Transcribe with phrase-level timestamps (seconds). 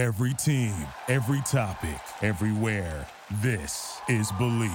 [0.00, 0.74] Every team,
[1.08, 3.06] every topic, everywhere.
[3.42, 4.72] This is Believe.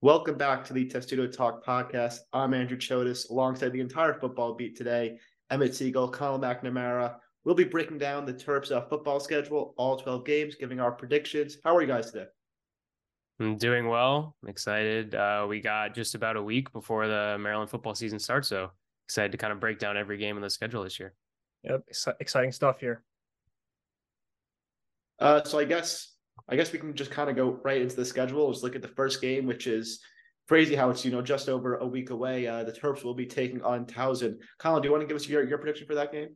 [0.00, 2.16] Welcome back to the Testudo Talk podcast.
[2.32, 5.20] I'm Andrew Chodes, alongside the entire football beat today.
[5.52, 7.14] Emmett Siegel, Colin McNamara.
[7.44, 11.58] We'll be breaking down the Terps' uh, football schedule, all 12 games, giving our predictions.
[11.62, 12.26] How are you guys today?
[13.38, 14.34] I'm doing well.
[14.42, 15.14] I'm excited.
[15.14, 18.72] Uh, we got just about a week before the Maryland football season starts, so
[19.06, 21.14] excited to kind of break down every game in the schedule this year.
[21.62, 21.84] Yep,
[22.18, 23.04] exciting stuff here.
[25.22, 26.14] Uh, so I guess
[26.48, 28.50] I guess we can just kind of go right into the schedule.
[28.50, 30.00] Just look at the first game, which is
[30.48, 32.48] crazy how it's you know just over a week away.
[32.48, 34.38] Uh, the Terps will be taking on Towson.
[34.58, 36.30] Colin, do you want to give us your, your prediction for that game?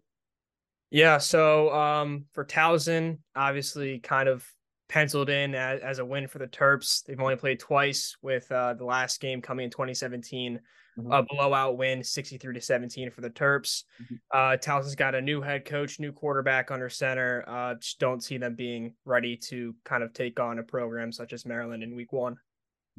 [0.90, 4.46] Yeah, so um, for Towson, obviously, kind of
[4.88, 7.04] penciled in as, as, a win for the Terps.
[7.04, 10.60] They've only played twice, with uh, the last game coming in 2017,
[10.98, 11.12] mm-hmm.
[11.12, 13.84] a blowout win, 63 to 17 for the Terps.
[14.02, 14.14] Mm-hmm.
[14.32, 17.44] Uh, Towson's got a new head coach, new quarterback under center.
[17.46, 21.32] Uh, just don't see them being ready to kind of take on a program such
[21.32, 22.36] as Maryland in Week One.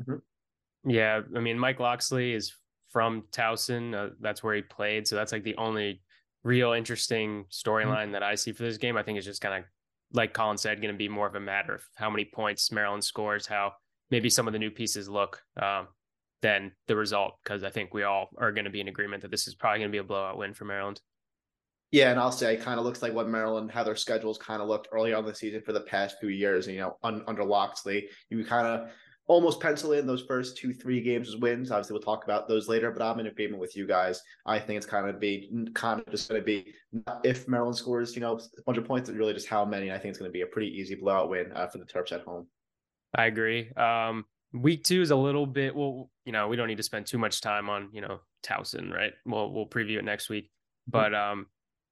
[0.02, 0.90] Mm-hmm.
[0.90, 2.54] Yeah, I mean, Mike Locksley is
[2.90, 3.94] from Towson.
[3.94, 6.02] Uh, that's where he played, so that's like the only
[6.44, 7.70] real interesting mm-hmm.
[7.70, 8.98] storyline that I see for this game.
[8.98, 9.64] I think it's just kind of
[10.14, 13.04] like Colin said, going to be more of a matter of how many points Maryland
[13.04, 13.74] scores, how
[14.10, 15.88] maybe some of the new pieces look um,
[16.42, 17.36] than the result.
[17.44, 19.80] Because I think we all are going to be in agreement that this is probably
[19.80, 21.02] going to be a blowout win for Maryland.
[21.92, 24.62] Yeah, and I'll say it kind of looks like what Maryland, how their schedules kind
[24.62, 26.68] of looked early on the season for the past few years.
[26.68, 28.90] You know, un, under Locksley, you kind of
[29.28, 31.72] almost pencil in those first two, three games as wins.
[31.72, 34.22] Obviously, we'll talk about those later, but I'm in agreement with you guys.
[34.46, 36.74] I think it's kind of be kind of just going to be
[37.24, 39.92] if Maryland scores, you know, a bunch of points, really just how many.
[39.92, 42.12] I think it's going to be a pretty easy blowout win uh, for the Terps
[42.12, 42.48] at home.
[43.16, 43.72] I agree.
[43.72, 45.76] Um, week two is a little bit.
[45.76, 48.92] Well, you know, we don't need to spend too much time on you know Towson,
[48.92, 49.14] right?
[49.26, 50.50] We'll we'll preview it next week.
[50.88, 51.48] But um,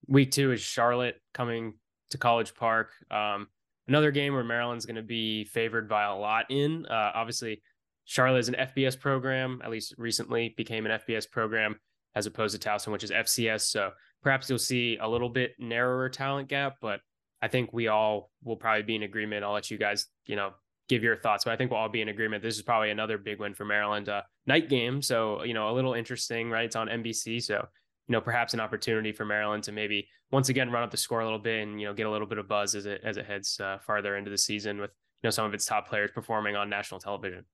[0.07, 1.73] week two is Charlotte coming
[2.11, 2.91] to College Park.
[3.11, 3.47] Um,
[3.87, 6.85] another game where Maryland's going to be favored by a lot in.
[6.85, 7.61] Uh, obviously,
[8.05, 11.75] Charlotte is an FBS program, at least recently became an FBS program
[12.15, 13.61] as opposed to Towson, which is FCS.
[13.61, 13.91] So
[14.23, 17.01] perhaps you'll see a little bit narrower talent gap, but
[17.41, 19.43] I think we all will probably be in agreement.
[19.43, 20.51] I'll let you guys, you know,
[20.87, 22.43] give your thoughts, but I think we'll all be in agreement.
[22.43, 24.09] This is probably another big win for Maryland.
[24.09, 26.65] Uh, night game, so you know, a little interesting, right?
[26.65, 27.67] It's on NBC, so
[28.07, 31.21] you know, perhaps an opportunity for Maryland to maybe once again run up the score
[31.21, 33.17] a little bit and you know get a little bit of buzz as it as
[33.17, 36.11] it heads uh, farther into the season with you know some of its top players
[36.13, 37.45] performing on national television.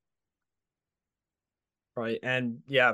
[1.96, 2.94] Right, and yeah,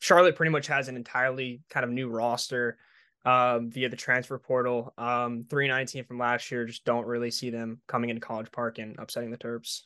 [0.00, 2.78] Charlotte pretty much has an entirely kind of new roster
[3.24, 4.92] um, via the transfer portal.
[4.98, 8.78] Um, three nineteen from last year, just don't really see them coming into College Park
[8.78, 9.82] and upsetting the Terps.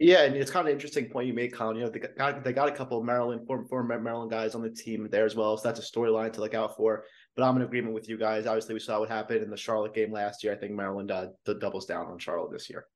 [0.00, 1.76] Yeah, and it's kind of an interesting point you made, Colin.
[1.76, 4.62] You know, they got they got a couple of Maryland former, former Maryland guys on
[4.62, 7.04] the team there as well, so that's a storyline to look out for.
[7.36, 8.46] But I'm in agreement with you guys.
[8.46, 10.54] Obviously, we saw what happened in the Charlotte game last year.
[10.54, 12.86] I think Maryland uh, doubles down on Charlotte this year.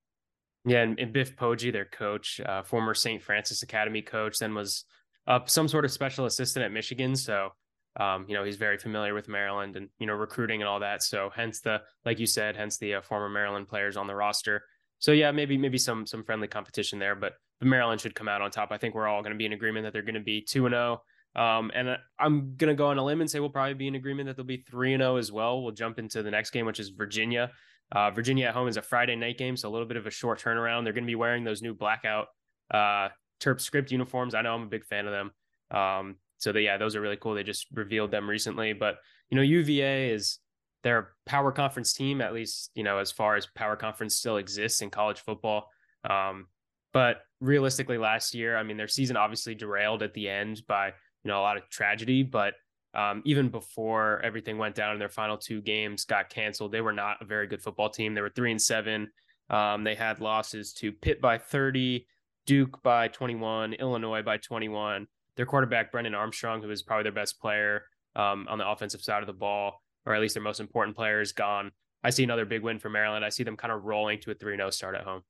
[0.64, 3.22] Yeah, and, and Biff Poggi, their coach, uh, former St.
[3.22, 4.86] Frances Academy coach, then was
[5.26, 7.16] uh, some sort of special assistant at Michigan.
[7.16, 7.50] So,
[7.98, 11.02] um, you know, he's very familiar with Maryland and you know recruiting and all that.
[11.02, 14.62] So, hence the like you said, hence the uh, former Maryland players on the roster.
[14.98, 18.50] So yeah, maybe maybe some some friendly competition there, but Maryland should come out on
[18.50, 18.72] top.
[18.72, 20.66] I think we're all going to be in agreement that they're going to be two
[20.66, 21.02] and zero.
[21.02, 21.08] Oh.
[21.36, 23.96] Um, and I'm going to go on a limb and say we'll probably be in
[23.96, 25.62] agreement that they'll be three and zero oh as well.
[25.62, 27.50] We'll jump into the next game, which is Virginia.
[27.90, 30.10] Uh, Virginia at home is a Friday night game, so a little bit of a
[30.10, 30.84] short turnaround.
[30.84, 32.28] They're going to be wearing those new blackout
[32.70, 33.08] uh,
[33.40, 34.34] Terp script uniforms.
[34.34, 35.32] I know I'm a big fan of them.
[35.76, 37.34] Um, so they, yeah, those are really cool.
[37.34, 38.98] They just revealed them recently, but
[39.30, 40.38] you know UVA is
[40.82, 44.82] they're power conference team, at least, you know, as far as power conference still exists
[44.82, 45.70] in college football.
[46.08, 46.48] Um,
[46.92, 50.92] but realistically, last year, I mean, their season obviously derailed at the end by, you
[51.24, 52.22] know, a lot of tragedy.
[52.22, 52.52] But
[52.92, 56.92] um, even before everything went down in their final two games got canceled, they were
[56.92, 58.12] not a very good football team.
[58.12, 59.08] They were three and seven.
[59.48, 62.06] Um, they had losses to Pitt by 30,
[62.44, 65.06] Duke by 21, Illinois by 21.
[65.36, 67.84] Their quarterback, Brennan Armstrong, who is probably their best player
[68.14, 71.20] um, on the offensive side of the ball, or at least their most important player
[71.20, 71.72] is gone.
[72.02, 73.24] I see another big win for Maryland.
[73.24, 75.22] I see them kind of rolling to a 3 0 start at home.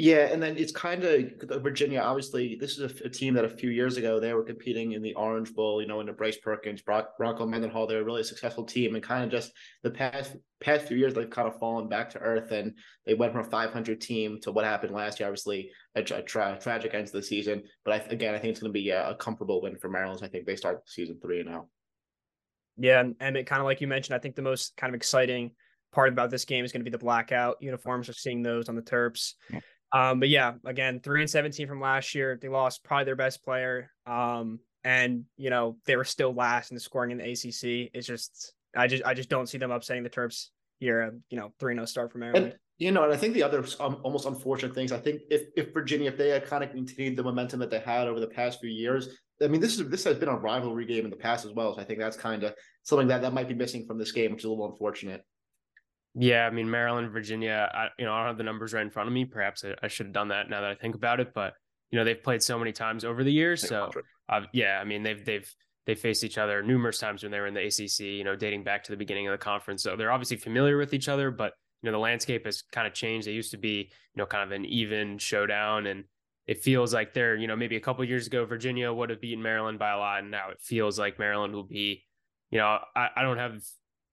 [0.00, 1.98] Yeah, and then it's kind of Virginia.
[1.98, 5.02] Obviously, this is a, a, team that a few years ago they were competing in
[5.02, 5.82] the Orange Bowl.
[5.82, 7.88] You know, under Bryce Perkins, Brock, Bronco Mendenhall.
[7.88, 9.50] They're a really successful team, and kind of just
[9.82, 12.74] the past past few years they've kind of fallen back to earth, and
[13.06, 15.28] they went from a 500 team to what happened last year.
[15.28, 18.60] Obviously, a, a tra- tragic end to the season, but I, again, I think it's
[18.60, 20.20] going to be a, a comfortable win for Maryland.
[20.22, 21.66] I think they start the season three and now.
[22.76, 24.96] Yeah, and, and it kind of like you mentioned, I think the most kind of
[24.96, 25.50] exciting
[25.92, 28.06] part about this game is going to be the blackout uniforms.
[28.06, 29.34] We're seeing those on the Terps.
[29.92, 32.38] Um, but yeah, again, three and seventeen from last year.
[32.40, 33.90] They lost probably their best player.
[34.06, 37.90] Um, and you know they were still last in the scoring in the ACC.
[37.94, 40.48] It's just I just I just don't see them upsetting the Terps
[40.78, 41.14] here.
[41.30, 42.46] You know, three no start from Maryland.
[42.46, 44.92] And, you know, and I think the other um, almost unfortunate things.
[44.92, 47.80] I think if if Virginia, if they had kind of continued the momentum that they
[47.80, 49.08] had over the past few years,
[49.42, 51.74] I mean, this is this has been a rivalry game in the past as well.
[51.74, 54.30] So I think that's kind of something that that might be missing from this game,
[54.30, 55.24] which is a little unfortunate.
[56.14, 57.70] Yeah, I mean Maryland, Virginia.
[57.72, 59.24] I, you know, I don't have the numbers right in front of me.
[59.24, 61.32] Perhaps I, I should have done that now that I think about it.
[61.34, 61.54] But
[61.90, 63.66] you know, they've played so many times over the years.
[63.66, 63.90] So
[64.28, 65.54] uh, yeah, I mean they've they've
[65.86, 68.00] they faced each other numerous times when they were in the ACC.
[68.00, 69.82] You know, dating back to the beginning of the conference.
[69.82, 71.30] So they're obviously familiar with each other.
[71.30, 71.52] But
[71.82, 73.26] you know, the landscape has kind of changed.
[73.26, 76.04] They used to be you know kind of an even showdown, and
[76.46, 79.42] it feels like they're you know maybe a couple years ago Virginia would have beaten
[79.42, 82.04] Maryland by a lot, and now it feels like Maryland will be.
[82.50, 83.62] You know, I, I don't have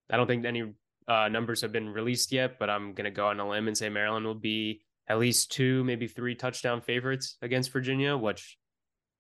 [0.10, 0.74] I don't think any
[1.08, 3.78] uh, numbers have been released yet, but I'm going to go on a limb and
[3.78, 8.58] say Maryland will be at least two, maybe three touchdown favorites against Virginia, which,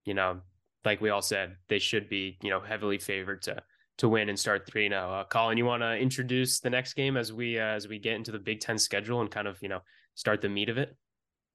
[0.03, 0.41] you know,
[0.83, 3.61] like we all said, they should be, you know, heavily favored to
[3.97, 5.13] to win and start three now.
[5.13, 8.15] Uh, Colin, you want to introduce the next game as we uh, as we get
[8.15, 9.79] into the Big Ten schedule and kind of you know
[10.15, 10.95] start the meat of it?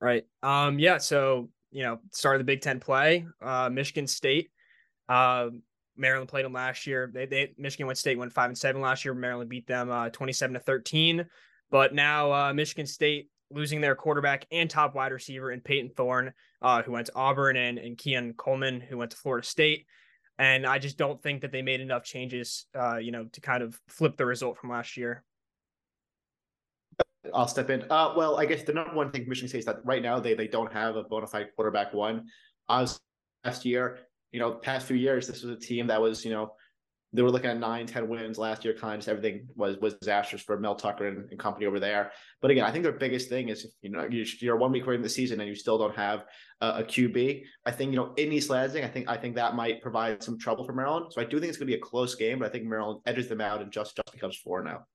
[0.00, 0.25] Right.
[0.43, 0.79] Um.
[0.79, 0.99] Yeah.
[0.99, 3.27] So you know, start of the Big Ten play.
[3.43, 4.50] Uh, Michigan State.
[5.09, 5.49] Uh,
[6.00, 7.11] Maryland played them last year.
[7.12, 9.14] They, they Michigan went state went five and seven last year.
[9.14, 11.26] Maryland beat them uh, 27 to 13.
[11.70, 16.32] But now uh, Michigan State losing their quarterback and top wide receiver in Payton Thorne,
[16.62, 19.87] uh, who went to Auburn, and, and Keon Coleman, who went to Florida State.
[20.38, 23.62] And I just don't think that they made enough changes, uh, you know, to kind
[23.62, 25.23] of flip the result from last year.
[27.35, 27.85] I'll step in.
[27.91, 30.35] Uh, well, I guess the number one thing Michigan State is that right now they
[30.35, 32.26] they don't have a bona fide quarterback one.
[32.69, 32.99] As
[33.44, 33.99] last year,
[34.32, 36.53] you know, past few years, this was a team that was, you know,
[37.12, 38.73] they were looking at nine, 10 wins last year.
[38.73, 42.12] Kind of everything was was disastrous for Mel Tucker and, and, company over there.
[42.41, 44.94] But again, I think their biggest thing is if you know you're one week away
[44.94, 46.25] in the season and you still don't have
[46.61, 47.43] a, a QB.
[47.67, 50.38] I think you know in East Lansing, I think I think that might provide some
[50.38, 51.06] trouble for Maryland.
[51.11, 53.00] So I do think it's going to be a close game, but I think Maryland
[53.06, 54.87] edges them out and just just becomes four now.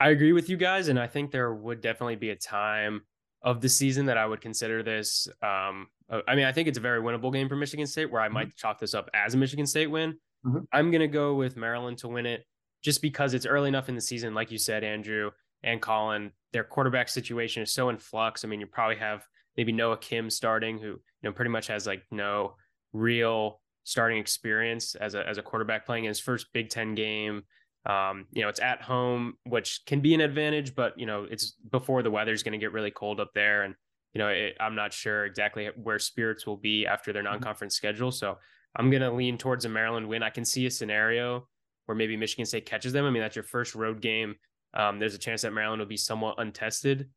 [0.00, 3.02] I agree with you guys, and I think there would definitely be a time
[3.44, 5.28] of the season that I would consider this.
[5.42, 8.20] Um, uh, I mean, I think it's a very winnable game for Michigan State, where
[8.20, 8.34] I mm-hmm.
[8.34, 10.14] might chalk this up as a Michigan State win.
[10.44, 10.60] Mm-hmm.
[10.72, 12.44] I'm going to go with Maryland to win it,
[12.82, 15.30] just because it's early enough in the season, like you said, Andrew
[15.62, 16.32] and Colin.
[16.52, 18.44] Their quarterback situation is so in flux.
[18.44, 19.26] I mean, you probably have
[19.56, 22.56] maybe Noah Kim starting, who you know pretty much has like no
[22.94, 27.42] real starting experience as a as a quarterback playing in his first Big Ten game.
[27.86, 31.52] Um, you know, it's at home, which can be an advantage, but you know, it's
[31.70, 33.74] before the weather's going to get really cold up there, and
[34.14, 37.32] you know, it, I'm not sure exactly where spirits will be after their mm-hmm.
[37.32, 38.10] non-conference schedule.
[38.10, 38.38] So
[38.76, 40.22] I'm going to lean towards a Maryland win.
[40.22, 41.48] I can see a scenario
[41.86, 43.04] where maybe Michigan State catches them.
[43.04, 44.36] I mean, that's your first road game.
[44.72, 47.08] Um, there's a chance that Maryland will be somewhat untested,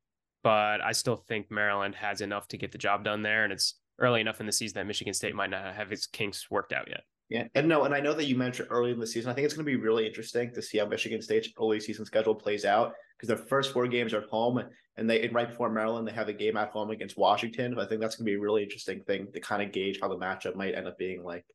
[0.44, 3.75] but I still think Maryland has enough to get the job done there, and it's
[4.00, 6.88] early enough in the season that Michigan State might not have its kinks worked out
[6.88, 7.02] yet.
[7.29, 9.29] Yeah, and no, and I know that you mentioned early in the season.
[9.29, 12.06] I think it's going to be really interesting to see how Michigan State's early season
[12.06, 14.63] schedule plays out because their first four games are at home,
[14.95, 17.77] and they and right before Maryland they have a game at home against Washington.
[17.77, 20.07] I think that's going to be a really interesting thing to kind of gauge how
[20.07, 21.45] the matchup might end up being like.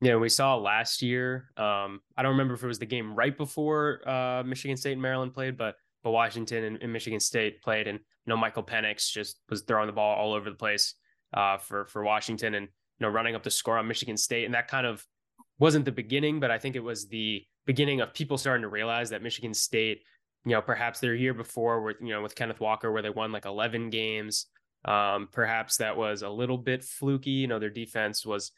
[0.00, 1.50] Yeah, we saw last year.
[1.56, 5.02] Um, I don't remember if it was the game right before uh, Michigan State and
[5.02, 9.12] Maryland played, but but Washington and, and Michigan State played, and you know Michael Penix
[9.12, 10.94] just was throwing the ball all over the place
[11.34, 14.54] uh, for for Washington, and you know running up the score on Michigan State, and
[14.54, 15.06] that kind of
[15.60, 19.10] wasn't the beginning, but I think it was the beginning of people starting to realize
[19.10, 20.00] that Michigan State,
[20.44, 23.30] you know, perhaps their year before with, you know, with Kenneth Walker, where they won
[23.30, 24.46] like 11 games.
[24.86, 27.30] Um, perhaps that was a little bit fluky.
[27.30, 28.52] You know, their defense was,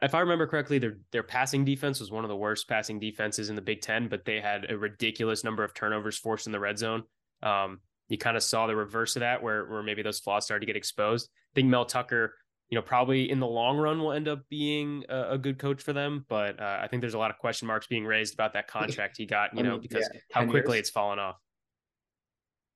[0.00, 3.50] if I remember correctly, their their passing defense was one of the worst passing defenses
[3.50, 6.60] in the Big Ten, but they had a ridiculous number of turnovers forced in the
[6.60, 7.02] red zone.
[7.42, 10.60] Um, you kind of saw the reverse of that, where where maybe those flaws started
[10.60, 11.28] to get exposed.
[11.52, 12.34] I think Mel Tucker
[12.70, 15.82] you know, probably in the long run will end up being a, a good coach
[15.82, 16.24] for them.
[16.28, 19.16] But uh, I think there's a lot of question marks being raised about that contract
[19.16, 20.88] he got, you know, because yeah, how quickly years.
[20.88, 21.36] it's fallen off.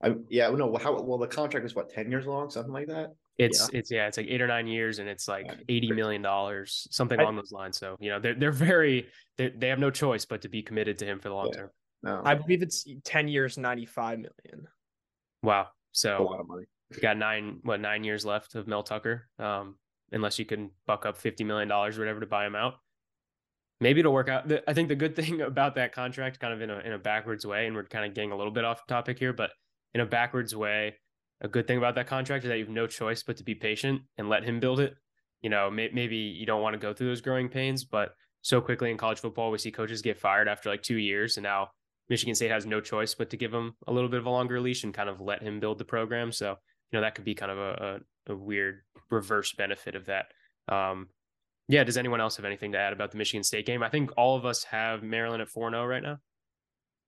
[0.03, 3.13] I, yeah, no, how well the contract is what ten years long, something like that.
[3.39, 3.79] It's yeah.
[3.79, 7.19] it's yeah, it's like eight or nine years, and it's like eighty million dollars, something
[7.21, 7.79] I, along those lines.
[7.79, 9.07] So you know, they're they're very
[9.39, 11.61] they they have no choice but to be committed to him for the long yeah.
[11.61, 11.71] term.
[12.03, 12.23] No.
[12.25, 14.67] I believe it's ten years, ninety five million.
[15.45, 16.65] Wow, so a lot of money.
[17.01, 19.29] Got nine what nine years left of Mel Tucker.
[19.39, 19.77] Um,
[20.13, 22.75] unless you can buck up $50 million or whatever to buy him out.
[23.81, 24.51] Maybe it'll work out.
[24.69, 27.47] I think the good thing about that contract, kind of in a, in a backwards
[27.47, 29.51] way, and we're kind of getting a little bit off topic here, but
[29.95, 30.95] in a backwards way,
[31.41, 33.55] a good thing about that contract is that you have no choice but to be
[33.55, 34.95] patient and let him build it.
[35.41, 38.61] You know, may, maybe you don't want to go through those growing pains, but so
[38.61, 41.71] quickly in college football, we see coaches get fired after like two years, and now
[42.09, 44.61] Michigan State has no choice but to give him a little bit of a longer
[44.61, 46.31] leash and kind of let him build the program.
[46.31, 50.27] So, you know, that could be kind of a, a, weird reverse benefit of that.
[50.69, 51.09] Um,
[51.69, 53.83] yeah, does anyone else have anything to add about the Michigan State game?
[53.83, 56.19] I think all of us have Maryland at 4 0 right now.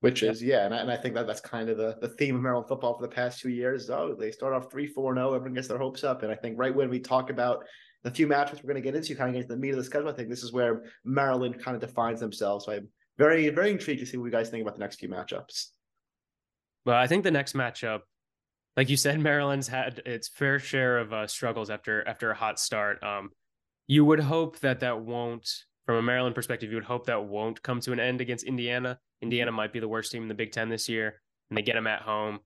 [0.01, 2.37] which is yeah, and I, and I think that that's kind of the, the theme
[2.37, 3.91] of Maryland football for the past two years.
[3.91, 6.59] Oh, they start off 3 4 0, everyone gets their hopes up, and I think
[6.59, 7.65] right when we talk about
[8.05, 9.77] the few matchups we're going to get into, kind of get into the meat of
[9.77, 12.67] the schedule, I think this is where Maryland kind of defines themselves.
[12.67, 15.09] So I'm very very intrigued to see what you guys think about the next few
[15.09, 15.69] matchups.
[16.85, 18.01] Well, I think the next matchup,
[18.77, 22.59] like you said, Maryland's had its fair share of uh, struggles after after a hot
[22.59, 23.03] start.
[23.03, 23.31] Um,
[23.87, 25.49] you would hope that that won't,
[25.87, 28.99] from a Maryland perspective, you would hope that won't come to an end against Indiana.
[29.21, 31.75] Indiana might be the worst team in the Big Ten this year, and they get
[31.75, 32.41] them at home.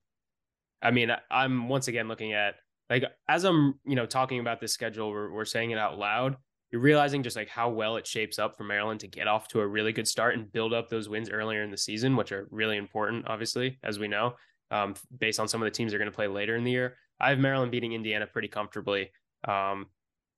[0.81, 2.55] I mean, I'm once again looking at
[2.89, 6.37] like as I'm you know talking about this schedule, we're, we're saying it out loud.
[6.71, 9.59] You're realizing just like how well it shapes up for Maryland to get off to
[9.59, 12.47] a really good start and build up those wins earlier in the season, which are
[12.51, 14.35] really important, obviously, as we know,
[14.71, 16.95] um, based on some of the teams they're going to play later in the year.
[17.19, 19.11] I have Maryland beating Indiana pretty comfortably.
[19.47, 19.87] Um,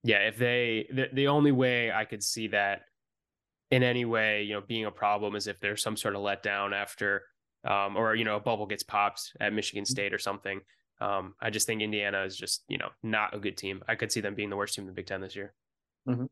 [0.03, 2.81] yeah, if they the, the only way I could see that
[3.69, 6.73] in any way, you know, being a problem is if there's some sort of letdown
[6.73, 7.23] after
[7.63, 9.91] um, or you know, a bubble gets popped at Michigan mm-hmm.
[9.91, 10.61] State or something.
[10.99, 13.83] Um, I just think Indiana is just, you know, not a good team.
[13.87, 15.53] I could see them being the worst team in the Big Ten this year.
[16.07, 16.25] Mm-hmm.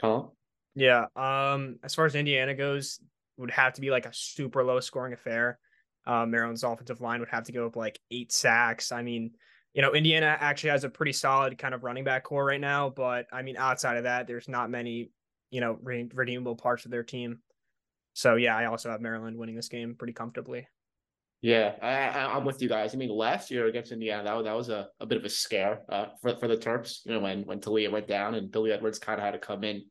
[0.00, 0.28] Colin?
[0.74, 1.06] Yeah.
[1.14, 2.98] Um, as far as Indiana goes,
[3.36, 5.58] would have to be like a super low scoring affair.
[6.06, 8.92] Uh, Maryland's offensive line would have to go up like eight sacks.
[8.92, 9.32] I mean,
[9.74, 12.90] you know, Indiana actually has a pretty solid kind of running back core right now,
[12.90, 15.10] but I mean, outside of that, there's not many,
[15.50, 17.38] you know, redeemable parts of their team.
[18.14, 20.66] So yeah, I also have Maryland winning this game pretty comfortably.
[21.40, 22.94] Yeah, I, am with you guys.
[22.94, 25.28] I mean, last year against Indiana, that was, that was a, a bit of a
[25.28, 27.00] scare uh, for for the Terps.
[27.04, 29.64] You know, when when Taulia went down and Billy Edwards kind of had to come
[29.64, 29.82] in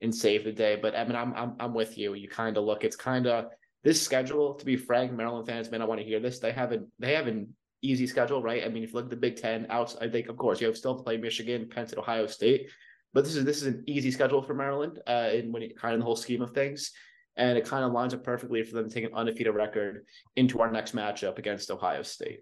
[0.00, 0.78] and save the day.
[0.80, 2.14] But I mean, I'm I'm I'm with you.
[2.14, 2.84] You kind of look.
[2.84, 3.46] It's kind of
[3.82, 4.54] this schedule.
[4.54, 6.38] To be frank, Maryland fans may not want to hear this.
[6.38, 8.64] They have a they have an easy schedule, right?
[8.64, 10.66] I mean, if you look at the Big Ten, out, I think of course you
[10.66, 12.70] have still to play Michigan, Penn State, Ohio State,
[13.12, 15.00] but this is this is an easy schedule for Maryland.
[15.06, 16.92] Uh, in when it, kind of the whole scheme of things
[17.36, 20.04] and it kind of lines up perfectly for them to take an undefeated record
[20.36, 22.40] into our next matchup against Ohio State.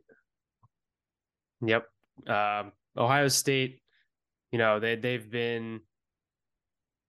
[1.65, 1.85] Yep,
[2.27, 3.81] um, Ohio State.
[4.53, 5.81] You know they they've been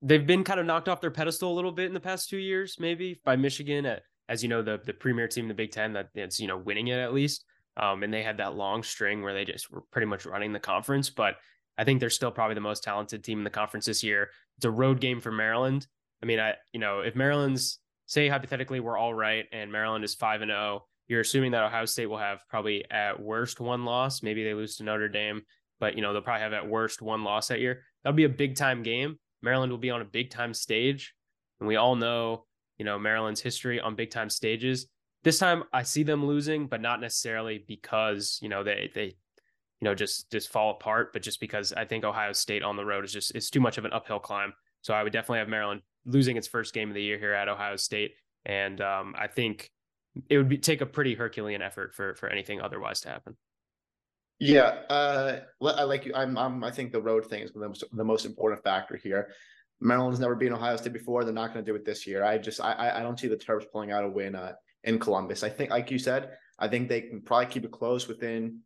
[0.02, 2.38] they've been kind of knocked off their pedestal a little bit in the past two
[2.38, 5.72] years, maybe by Michigan, at, as you know the the premier team in the Big
[5.72, 7.44] Ten that it's you know winning it at least.
[7.76, 10.60] Um, and they had that long string where they just were pretty much running the
[10.60, 11.36] conference, but
[11.78, 14.30] I think they're still probably the most talented team in the conference this year.
[14.58, 15.88] It's a road game for Maryland.
[16.22, 20.16] I mean, I you know, if Maryland's say hypothetically we're all right and Maryland is
[20.16, 23.86] five and zero, oh, you're assuming that Ohio State will have probably at worst one
[23.86, 24.22] loss.
[24.22, 25.42] Maybe they lose to Notre Dame,
[25.80, 27.84] but you know they'll probably have at worst one loss that year.
[28.04, 29.18] That'll be a big time game.
[29.42, 31.16] Maryland will be on a big time stage,
[31.60, 32.46] and we all know
[32.80, 34.88] you know Maryland's history on big time stages.
[35.24, 39.86] This time I see them losing, but not necessarily because you know they they you
[39.86, 43.06] know just just fall apart, but just because I think Ohio State on the road
[43.06, 44.54] is just it's too much of an uphill climb.
[44.82, 47.50] So I would definitely have Maryland losing its first game of the year here at
[47.50, 48.14] Ohio State,
[48.46, 49.70] and um, I think
[50.30, 53.36] it would be, take a pretty Herculean effort for for anything otherwise to happen.
[54.40, 56.14] Yeah, uh, I like you.
[56.16, 59.34] I'm, I'm, I think the road thing is the most, the most important factor here.
[59.82, 61.24] Maryland's never been Ohio State before.
[61.24, 62.24] They're not going to do it this year.
[62.24, 65.44] I just, I, I don't see the Terps pulling out a win uh, in Columbus.
[65.44, 68.60] I think, like you said, I think they can probably keep it close within,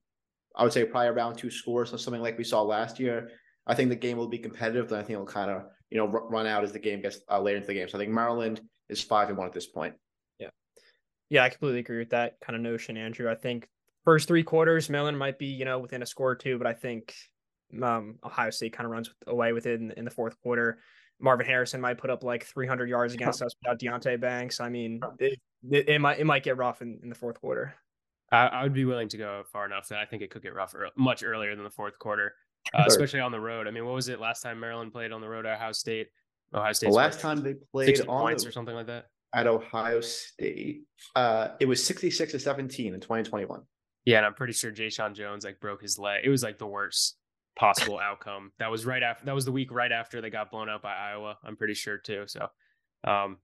[0.56, 3.30] I would say, probably around two scores or something like we saw last year.
[3.66, 6.08] I think the game will be competitive, and I think it'll kind of you know
[6.08, 7.88] run out as the game gets uh, later into the game.
[7.88, 9.94] So I think Maryland is five and one at this point.
[10.40, 10.50] Yeah,
[11.30, 13.30] yeah, I completely agree with that kind of notion, Andrew.
[13.32, 13.70] I think
[14.04, 16.74] first three quarters, Maryland might be you know within a score or two, but I
[16.74, 17.14] think
[17.82, 20.80] um, Ohio State kind of runs away with it in, in, the fourth quarter.
[21.20, 24.60] Marvin Harrison might put up like 300 yards against us without Deonte Banks.
[24.60, 25.40] I mean, it,
[25.70, 27.76] it, it, might it might get rough in, in the fourth quarter.
[28.32, 30.56] I, I, would be willing to go far enough that I think it could get
[30.56, 32.34] rough much earlier than the fourth quarter
[32.74, 33.68] uh, especially on the road.
[33.68, 36.08] I mean, what was it last time Maryland played on the road at Ohio State?
[36.54, 36.88] Ohio State.
[36.88, 40.84] The last time they played on points the, or something like that at Ohio State,
[41.16, 43.62] uh, it was sixty six to seventeen in twenty twenty one.
[44.06, 46.22] Yeah, and I'm pretty sure Jeshaun Jones like broke his leg.
[46.24, 47.18] It was like the worst
[47.56, 48.52] possible outcome.
[48.60, 49.26] That was right after.
[49.26, 51.38] That was the week right after they got blown out by Iowa.
[51.44, 52.24] I'm pretty sure too.
[52.28, 52.48] So,
[53.04, 53.38] um,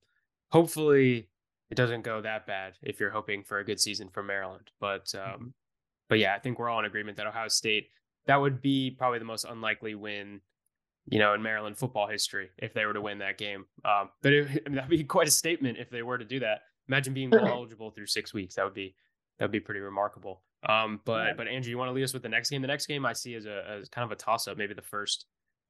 [0.50, 1.30] hopefully
[1.70, 4.72] it doesn't go that bad if you're hoping for a good season for Maryland.
[4.80, 5.54] But um,
[6.08, 7.90] but yeah, I think we're all in agreement that Ohio State
[8.26, 10.42] that would be probably the most unlikely win,
[11.08, 13.66] you know, in Maryland football history if they were to win that game.
[13.86, 16.40] Um, but it, I mean, that'd be quite a statement if they were to do
[16.40, 16.62] that.
[16.88, 18.56] Imagine being eligible through six weeks.
[18.56, 18.96] That would be
[19.38, 20.42] that would be pretty remarkable.
[20.68, 21.34] Um, but yeah.
[21.38, 22.62] but Andrew, you want to lead us with the next game?
[22.62, 24.82] The next game I see as a as kind of a toss up, maybe the
[24.82, 25.26] first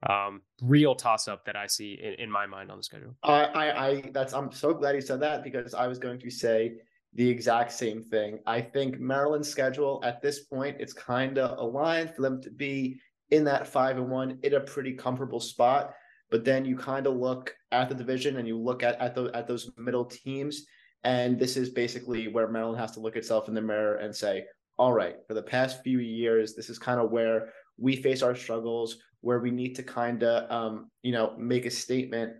[0.08, 3.16] um, real toss up that I see in, in my mind on the schedule.
[3.24, 6.30] I, I, I that's I'm so glad you said that because I was going to
[6.30, 6.74] say
[7.14, 8.40] the exact same thing.
[8.46, 13.00] I think Maryland's schedule at this point it's kind of aligned for them to be
[13.32, 15.94] in that five and one in a pretty comfortable spot.
[16.32, 19.32] But then you kind of look at the division and you look at at, the,
[19.34, 20.66] at those middle teams,
[21.04, 24.46] And this is basically where Maryland has to look itself in the mirror and say,
[24.80, 28.34] all right, for the past few years, this is kind of where we face our
[28.34, 32.34] struggles, where we need to kind of, um, you know, make a statement.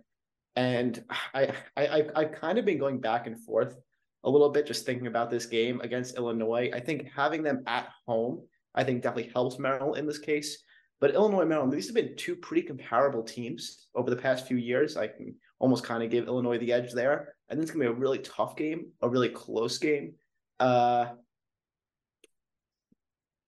[0.56, 1.04] And
[1.34, 3.76] I, I, I've kind of been going back and forth
[4.24, 6.70] a little bit, just thinking about this game against Illinois.
[6.74, 8.40] I think having them at home,
[8.74, 10.62] I think definitely helps Maryland in this case.
[10.98, 14.96] But Illinois, Maryland, these have been two pretty comparable teams over the past few years.
[14.96, 17.34] I can almost kind of give Illinois the edge there.
[17.50, 20.14] I think it's gonna be a really tough game, a really close game.
[20.58, 21.06] Uh,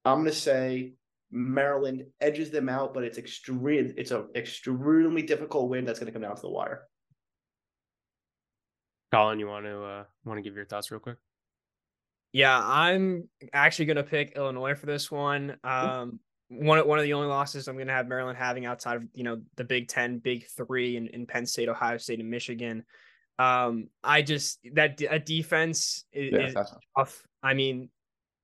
[0.05, 0.95] I'm gonna say
[1.31, 3.95] Maryland edges them out, but it's extreme.
[3.97, 6.89] It's an extremely difficult win that's gonna come down to the wire.
[9.13, 11.19] Colin, you want to uh, want to give your thoughts real quick?
[12.33, 15.59] Yeah, I'm actually going to pick Illinois for this one.
[15.63, 16.19] Um,
[16.49, 19.23] one one of the only losses I'm going to have Maryland having outside of you
[19.23, 22.85] know the Big Ten, Big Three, in, in Penn State, Ohio State, and Michigan.
[23.39, 27.23] Um, I just that a defense is, yeah, is tough.
[27.43, 27.91] I mean,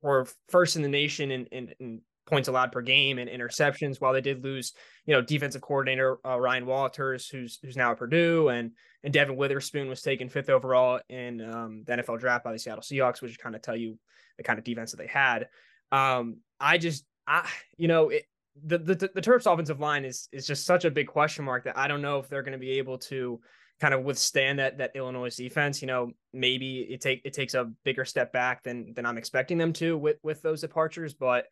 [0.03, 4.01] we're first in the nation in, in, in points allowed per game and interceptions.
[4.01, 4.73] While they did lose,
[5.07, 9.37] you know, defensive coordinator uh, Ryan Walters, who's who's now at Purdue, and and Devon
[9.37, 13.39] Witherspoon was taken fifth overall in um, the NFL draft by the Seattle Seahawks, which
[13.39, 13.99] kind of tell you
[14.37, 15.49] the kind of defense that they had.
[15.91, 18.25] Um, I just, I you know, it,
[18.65, 21.79] the the the Terps offensive line is is just such a big question mark that
[21.79, 23.41] I don't know if they're going to be able to
[23.81, 25.81] kind of withstand that that Illinois defense.
[25.81, 29.59] You know, maybe it take it takes a bigger step back than than I'm expecting
[29.59, 31.47] them to with with those departures, but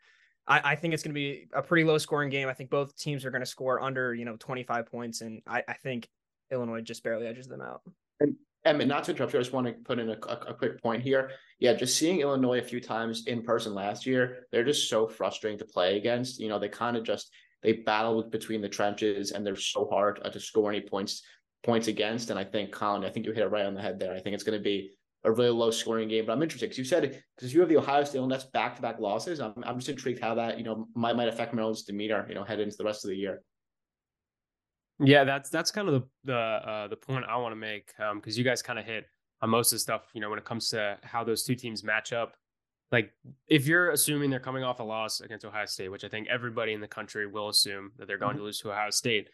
[0.49, 2.49] I, I think it's going to be a pretty low scoring game.
[2.49, 5.21] I think both teams are going to score under, you know, 25 points.
[5.21, 6.09] And I, I think
[6.53, 7.83] Illinois just barely edges them out.
[8.65, 10.83] And not to interrupt you, I just want to put in a, a, a, quick
[10.83, 11.31] point here.
[11.61, 15.59] Yeah, just seeing Illinois a few times in person last year, they're just so frustrating
[15.61, 16.41] to play against.
[16.41, 17.31] You know, they kind of just
[17.63, 21.23] they battle between the trenches, and they're so hard to score any points
[21.67, 22.31] points against.
[22.31, 24.15] And I think Colin, I think you hit it right on the head there.
[24.15, 24.93] I think it's going to be
[25.25, 26.25] a really low scoring game.
[26.27, 28.77] But I'm interested because you said because you have the Ohio State and that's back
[28.77, 29.41] to back losses.
[29.41, 32.45] I'm I'm just intrigued how that you know might might affect Maryland's demeanor you know
[32.45, 33.43] head into the rest of the year.
[34.99, 38.37] Yeah, that's that's kind of the the uh, the point I want to make because
[38.37, 39.05] um, you guys kind of hit
[39.43, 40.03] on most of the stuff.
[40.15, 42.35] You know, when it comes to how those two teams match up,
[42.93, 43.11] like
[43.49, 46.73] if you're assuming they're coming off a loss against Ohio State, which I think everybody
[46.73, 48.39] in the country will assume that they're going mm-hmm.
[48.39, 49.29] to lose to Ohio State,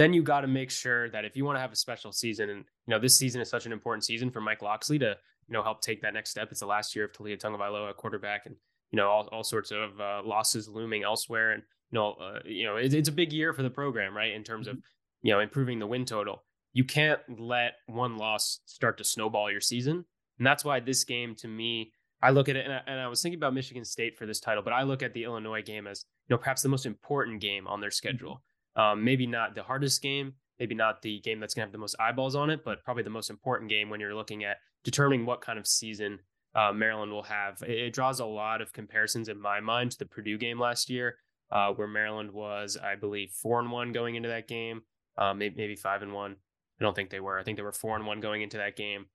[0.00, 2.48] then you got to make sure that if you want to have a special season,
[2.48, 5.14] and you know this season is such an important season for Mike Locksley to
[5.46, 6.48] you know help take that next step.
[6.50, 8.56] It's the last year of Taulia Tagovailoa at quarterback, and
[8.90, 12.64] you know all, all sorts of uh, losses looming elsewhere, and you know uh, you
[12.64, 14.32] know it, it's a big year for the program, right?
[14.32, 15.26] In terms of mm-hmm.
[15.26, 16.44] you know improving the win total.
[16.72, 20.06] You can't let one loss start to snowball your season,
[20.38, 21.92] and that's why this game to me.
[22.22, 24.40] I look at it, and I, and I was thinking about Michigan State for this
[24.40, 27.40] title, but I look at the Illinois game as you know perhaps the most important
[27.40, 28.42] game on their schedule.
[28.80, 31.78] Um, maybe not the hardest game, maybe not the game that's going to have the
[31.78, 35.26] most eyeballs on it, but probably the most important game when you're looking at determining
[35.26, 36.18] what kind of season
[36.54, 37.62] uh, Maryland will have.
[37.62, 40.88] It, it, draws a lot of comparisons in my mind to the Purdue game last
[40.88, 41.16] year,
[41.52, 44.80] uh, where Maryland was, I believe, four and one going into that game,
[45.18, 46.36] uh, maybe, maybe five and one.
[46.80, 47.38] I don't think they were.
[47.38, 49.06] I think they were four and one going into that game.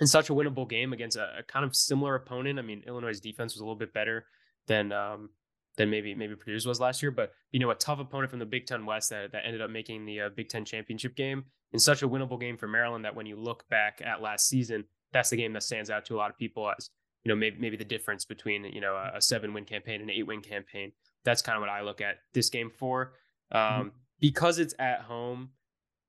[0.00, 2.58] And such a winnable game against a, a kind of similar opponent.
[2.58, 4.26] I mean, Illinois' defense was a little bit better
[4.66, 5.30] than um,
[5.76, 7.10] than maybe maybe Purdue's was last year.
[7.10, 9.70] But you know, a tough opponent from the Big Ten West that, that ended up
[9.70, 13.14] making the uh, Big Ten championship game in such a winnable game for Maryland that
[13.14, 16.18] when you look back at last season, that's the game that stands out to a
[16.18, 16.90] lot of people as
[17.24, 20.10] you know maybe maybe the difference between you know a, a seven win campaign and
[20.10, 20.92] an eight win campaign.
[21.24, 23.14] That's kind of what I look at this game for.
[23.50, 23.88] Um, mm-hmm.
[24.18, 25.50] Because it's at home,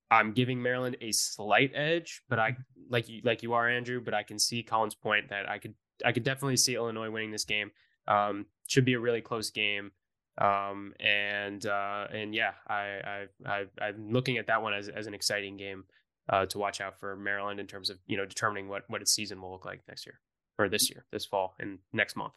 [0.10, 2.56] I'm giving Maryland a slight edge, but I
[2.90, 5.74] like you like you are Andrew, but I can see Colin's point that I could
[6.06, 7.72] I could definitely see Illinois winning this game.
[8.08, 9.92] Um, should be a really close game.
[10.38, 15.08] Um, and uh, and yeah, I, I I am looking at that one as as
[15.08, 15.86] an exciting game
[16.30, 19.12] uh, to watch out for Maryland in terms of you know determining what what its
[19.12, 20.20] season will look like next year
[20.60, 22.34] or this year, this fall, and next month.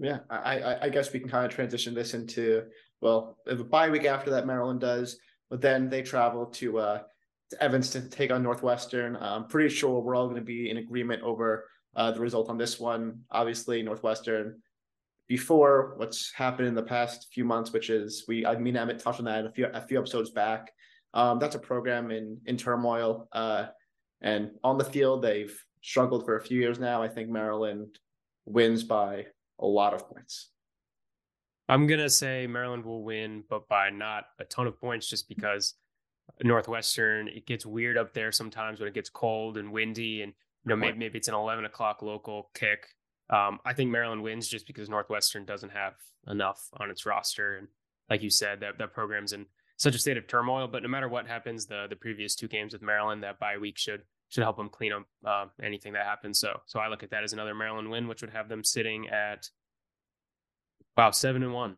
[0.00, 2.64] Yeah, I I guess we can kind of transition this into
[3.00, 5.18] well, the bye week after that Maryland does,
[5.50, 7.02] but then they travel to uh
[7.50, 9.16] to Evanston to take on Northwestern.
[9.16, 11.66] I'm pretty sure we're all going to be in agreement over
[11.98, 13.20] uh, the result on this one.
[13.30, 14.62] Obviously, Northwestern
[15.26, 19.18] before what's happened in the past few months, which is we I mean Emmett touched
[19.18, 20.72] on that a few a few episodes back.
[21.12, 23.28] Um, that's a program in in turmoil.
[23.32, 23.66] Uh,
[24.22, 27.02] and on the field, they've struggled for a few years now.
[27.02, 27.98] I think Maryland
[28.46, 29.26] wins by
[29.58, 30.50] a lot of points.
[31.68, 35.74] I'm gonna say Maryland will win, but by not a ton of points, just because
[36.44, 40.32] Northwestern it gets weird up there sometimes when it gets cold and windy, and
[40.68, 42.86] you know maybe, maybe it's an 11 o'clock local kick
[43.30, 45.94] um, I think Maryland wins just because Northwestern doesn't have
[46.28, 47.68] enough on its roster, and
[48.08, 50.66] like you said, that that program's in such a state of turmoil.
[50.66, 53.76] But no matter what happens, the the previous two games with Maryland, that bye week
[53.76, 56.38] should should help them clean up uh, anything that happens.
[56.38, 59.08] So so I look at that as another Maryland win, which would have them sitting
[59.08, 59.50] at
[60.96, 61.76] wow seven and one.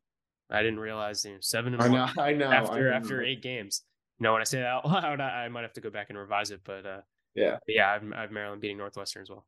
[0.52, 2.50] I didn't realize you know, seven and I one know, I know.
[2.50, 3.26] after I after know.
[3.26, 3.82] eight games.
[4.20, 6.10] You know, when I say that out loud, I, I might have to go back
[6.10, 6.60] and revise it.
[6.62, 7.00] But uh,
[7.34, 7.58] Yeah.
[7.66, 9.46] yeah, I've, I've Maryland beating Northwestern as well.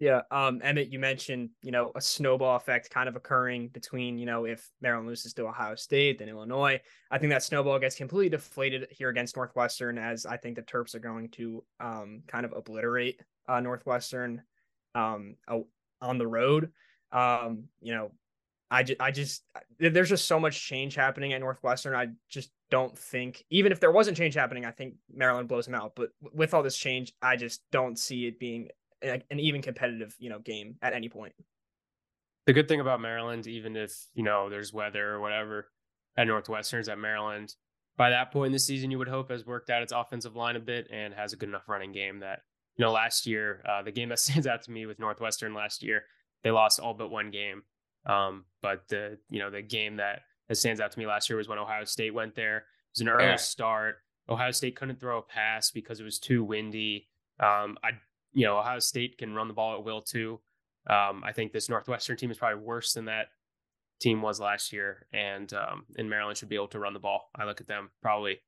[0.00, 0.22] Yeah.
[0.30, 4.46] Um, Emmett, you mentioned, you know, a snowball effect kind of occurring between, you know,
[4.46, 6.80] if Maryland loses to Ohio State, then Illinois.
[7.10, 10.94] I think that snowball gets completely deflated here against Northwestern, as I think the Terps
[10.94, 14.42] are going to um, kind of obliterate uh, Northwestern
[14.94, 15.36] um,
[16.00, 16.72] on the road.
[17.12, 18.12] Um, you know,
[18.70, 19.44] I just, I just,
[19.78, 21.94] there's just so much change happening at Northwestern.
[21.94, 25.74] I just don't think, even if there wasn't change happening, I think Maryland blows them
[25.74, 25.92] out.
[25.96, 28.68] But with all this change, I just don't see it being
[29.02, 31.32] an even competitive, you know, game at any point.
[32.46, 35.70] The good thing about Maryland, even if you know there's weather or whatever
[36.16, 37.54] at Northwestern, is that Maryland,
[37.96, 40.56] by that point in the season, you would hope has worked out its offensive line
[40.56, 42.40] a bit and has a good enough running game that
[42.76, 45.82] you know last year, uh, the game that stands out to me with Northwestern last
[45.82, 46.02] year,
[46.42, 47.62] they lost all but one game.
[48.06, 51.36] Um, but the you know the game that that stands out to me last year
[51.36, 52.56] was when Ohio State went there.
[52.58, 52.64] It
[52.96, 53.36] was an early Yeah.
[53.36, 54.02] start.
[54.28, 57.08] Ohio State couldn't throw a pass because it was too windy.
[57.38, 57.92] Um, I
[58.32, 60.40] you know, Ohio State can run the ball at will too.
[60.88, 63.28] Um, I think this Northwestern team is probably worse than that
[64.00, 67.30] team was last year, and um, and Maryland should be able to run the ball.
[67.36, 68.40] I look at them probably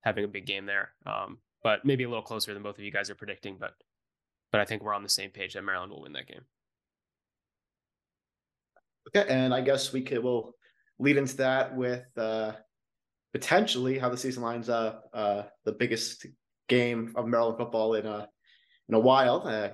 [0.00, 2.90] having a big game there, um, but maybe a little closer than both of you
[2.90, 3.58] guys are predicting.
[3.58, 3.74] But
[4.50, 6.46] but I think we're on the same page that Maryland will win that game.
[9.14, 10.54] Okay, and I guess we could we'll
[11.00, 12.52] lead into that with uh
[13.32, 15.10] potentially how the season lines up.
[15.12, 16.26] Uh the biggest
[16.68, 18.28] game of Maryland football in a
[18.88, 19.42] in a while.
[19.46, 19.70] Uh,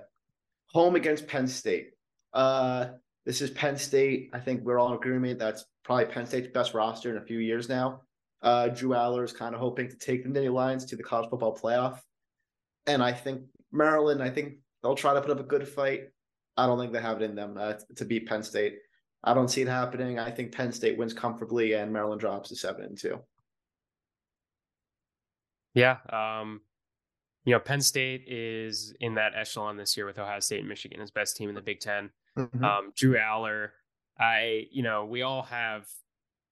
[0.70, 1.90] home against Penn State.
[2.32, 2.88] Uh
[3.26, 4.30] this is Penn State.
[4.32, 7.40] I think we're all in agreement that's probably Penn State's best roster in a few
[7.40, 8.02] years now.
[8.40, 11.28] Uh Drew Allar is kind of hoping to take the Nittany Lions to the college
[11.28, 12.00] football playoff.
[12.86, 16.04] And I think Maryland, I think they'll try to put up a good fight.
[16.56, 18.78] I don't think they have it in them uh, to beat Penn State.
[19.24, 20.18] I don't see it happening.
[20.18, 23.20] I think Penn State wins comfortably and Maryland drops to seven and two.
[25.74, 25.98] Yeah.
[26.10, 26.60] Um,
[27.44, 31.00] you know, Penn State is in that echelon this year with Ohio State and Michigan
[31.00, 33.70] as best team in the Big 10 Um, Drew Allar,
[34.18, 35.86] I, you know, we all have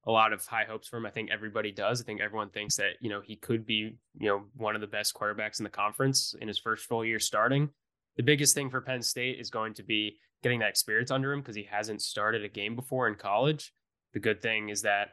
[0.07, 1.07] a lot of high hopes for him.
[1.07, 2.00] I think everybody does.
[2.00, 4.87] I think everyone thinks that, you know, he could be, you know, one of the
[4.87, 7.70] best quarterbacks in the conference in his first full year starting.
[8.16, 11.40] The biggest thing for Penn State is going to be getting that experience under him
[11.40, 13.72] because he hasn't started a game before in college.
[14.12, 15.09] The good thing is that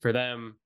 [0.00, 0.56] for them,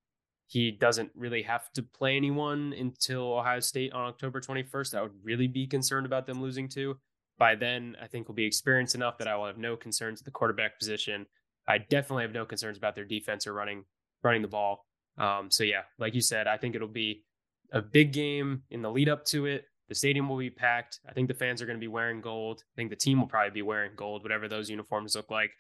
[0.46, 4.96] he doesn't really have to play anyone until Ohio State on October 21st.
[4.96, 6.98] I would really be concerned about them losing to.
[7.38, 10.24] By then, I think we'll be experienced enough that I will have no concerns at
[10.24, 11.24] the quarterback position.
[11.68, 13.84] I definitely have no concerns about their defense or running
[14.22, 14.84] running the ball.
[15.16, 17.24] Um, so yeah, like you said, I think it'll be
[17.72, 19.64] a big game in the lead up to it.
[19.90, 21.00] The stadium will be packed.
[21.08, 22.62] I think the fans are going to be wearing gold.
[22.62, 25.50] I think the team will probably be wearing gold, whatever those uniforms look like.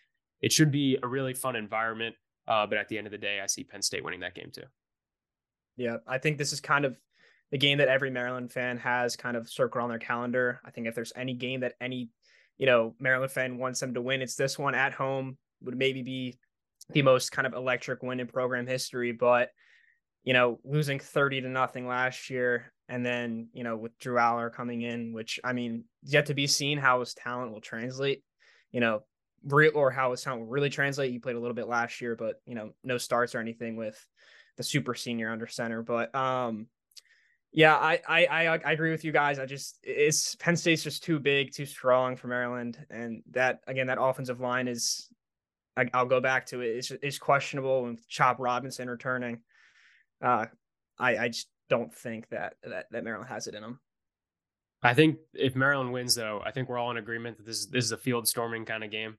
[0.40, 2.14] It should be a really fun environment.
[2.46, 4.52] Uh, but at the end of the day, I see Penn State winning that game
[4.52, 4.62] too.
[5.76, 6.96] Yeah, I think this is kind of
[7.50, 10.60] the game that every Maryland fan has kind of circled on their calendar.
[10.64, 12.10] I think if there's any game that any,
[12.56, 15.38] you know, Maryland fan wants them to win, it's this one at home.
[15.62, 16.38] Would maybe be
[16.90, 19.50] the most kind of electric win in program history, but
[20.22, 24.52] you know, losing 30 to nothing last year and then, you know, with Drew Allar
[24.52, 28.24] coming in, which I mean, yet to be seen how his talent will translate,
[28.72, 29.04] you know,
[29.44, 31.12] real or how his talent will really translate.
[31.12, 34.04] You played a little bit last year, but you know, no starts or anything with
[34.56, 35.82] the super senior under center.
[35.82, 36.66] But um
[37.52, 39.38] yeah, I, I I I agree with you guys.
[39.38, 43.86] I just it's Penn State's just too big, too strong for Maryland, and that again
[43.86, 45.08] that offensive line is.
[45.76, 46.76] I, I'll go back to it.
[46.78, 49.38] It's, it's questionable with Chop Robinson returning.
[50.20, 50.46] Uh,
[50.98, 53.80] I I just don't think that that that Maryland has it in them.
[54.82, 57.84] I think if Maryland wins, though, I think we're all in agreement that this this
[57.84, 59.16] is a field storming kind of game.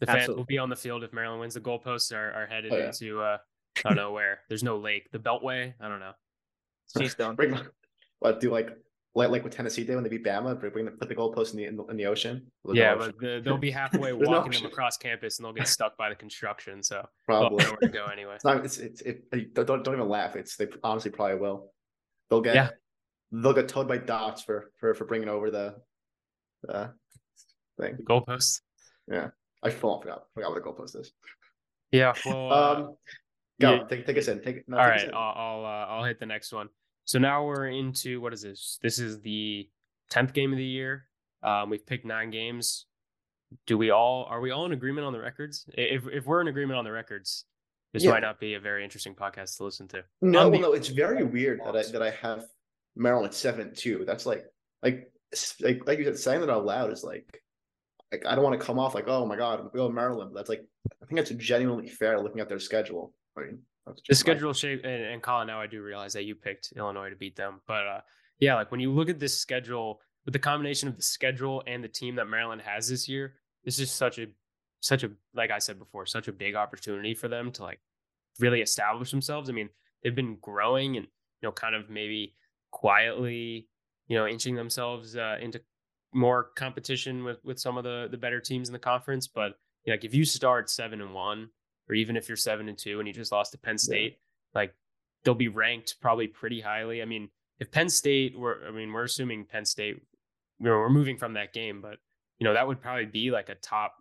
[0.00, 0.40] The fans Absolutely.
[0.40, 1.54] will be on the field if Maryland wins.
[1.54, 2.86] The goalposts are, are headed Oh, yeah.
[2.86, 3.38] into uh,
[3.84, 4.40] I don't know where.
[4.48, 5.08] There's no lake.
[5.12, 5.74] The Beltway.
[5.80, 6.12] I don't know.
[6.98, 7.36] Keystone.
[7.36, 7.58] Bring
[8.18, 8.70] what do like
[9.14, 11.58] like like what Tennessee did when they beat Bama, bring the put the goalpost in
[11.58, 12.46] the in the, in the ocean.
[12.64, 14.66] With yeah, no but the, they'll be halfway There's no walking them ocean.
[14.66, 16.82] across campus, and they'll get stuck by the construction.
[16.82, 18.34] So they'll probably have nowhere to go anyway.
[18.36, 18.64] it's not.
[18.64, 20.36] It's it's it, don't don't don't even laugh.
[20.36, 21.72] It's they honestly probably will.
[22.32, 22.70] They'll get Yeah.
[23.30, 25.76] they'll get towed by dots for for for bringing over the
[26.66, 26.88] uh
[27.78, 27.96] thing.
[27.98, 28.62] The goalposts.
[29.06, 29.28] Yeah.
[29.62, 31.12] I forgot forgot what a goalpost is.
[31.90, 32.14] Yeah.
[32.24, 32.50] Well.
[32.50, 32.96] uh, Um,
[33.60, 33.84] go yeah.
[33.84, 34.40] take take us in.
[34.40, 35.04] Take no, all right.
[35.04, 35.12] in.
[35.12, 36.70] I'll I'll, uh, I'll hit the next one.
[37.04, 38.78] So now we're into what is this?
[38.80, 39.68] This is the
[40.08, 41.04] tenth game of the year.
[41.42, 42.86] Um, we've picked nine games.
[43.66, 45.66] Do we all are we all in agreement on the records?
[45.74, 47.44] If if we're in agreement on the records,
[47.92, 48.10] this Yeah.
[48.10, 50.04] might not be a very interesting podcast to listen to.
[50.20, 52.44] No, On well, no, it's very weird that I that I have
[52.96, 54.04] Maryland at seven two.
[54.06, 54.44] That's like
[54.82, 55.10] like
[55.60, 57.42] like like you said, saying that out loud is like
[58.10, 60.30] like I don't want to come off like oh my god, I'm going Maryland.
[60.32, 60.64] But that's like
[61.02, 63.12] I think that's genuinely fair looking at their schedule.
[63.36, 63.58] I mean,
[64.08, 64.54] the schedule my...
[64.54, 65.46] shape and, and Colin.
[65.46, 68.00] Now I do realize that you picked Illinois to beat them, but uh,
[68.40, 71.82] yeah, like when you look at this schedule with the combination of the schedule and
[71.82, 74.26] the team that Maryland has this year, this is such a
[74.82, 77.80] such a like I said before, such a big opportunity for them to like
[78.38, 79.48] really establish themselves.
[79.48, 79.70] I mean,
[80.02, 81.06] they've been growing and
[81.40, 82.34] you know kind of maybe
[82.70, 83.68] quietly
[84.08, 85.60] you know inching themselves uh, into
[86.12, 89.26] more competition with with some of the the better teams in the conference.
[89.28, 91.48] But you know, like if you start seven and one,
[91.88, 94.18] or even if you're seven and two and you just lost to Penn State,
[94.54, 94.60] yeah.
[94.60, 94.74] like
[95.24, 97.00] they'll be ranked probably pretty highly.
[97.02, 97.28] I mean,
[97.60, 99.94] if Penn State were, I mean, we're assuming Penn State,
[100.58, 101.98] you know, we're moving from that game, but
[102.40, 103.94] you know that would probably be like a top